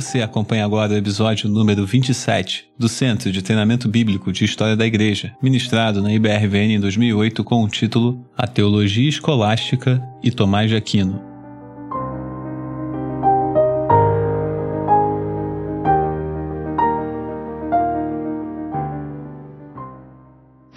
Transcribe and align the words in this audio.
Você 0.00 0.22
acompanha 0.22 0.64
agora 0.64 0.94
o 0.94 0.96
episódio 0.96 1.46
número 1.46 1.84
27 1.84 2.70
do 2.78 2.88
Centro 2.88 3.30
de 3.30 3.42
Treinamento 3.42 3.86
Bíblico 3.86 4.32
de 4.32 4.46
História 4.46 4.74
da 4.74 4.86
Igreja, 4.86 5.36
ministrado 5.42 6.00
na 6.00 6.10
IBRVN 6.10 6.76
em 6.76 6.80
2008 6.80 7.44
com 7.44 7.62
o 7.62 7.68
título 7.68 8.24
A 8.34 8.46
Teologia 8.46 9.10
Escolástica 9.10 10.02
e 10.22 10.30
Tomás 10.30 10.70
de 10.70 10.76
Aquino. 10.76 11.29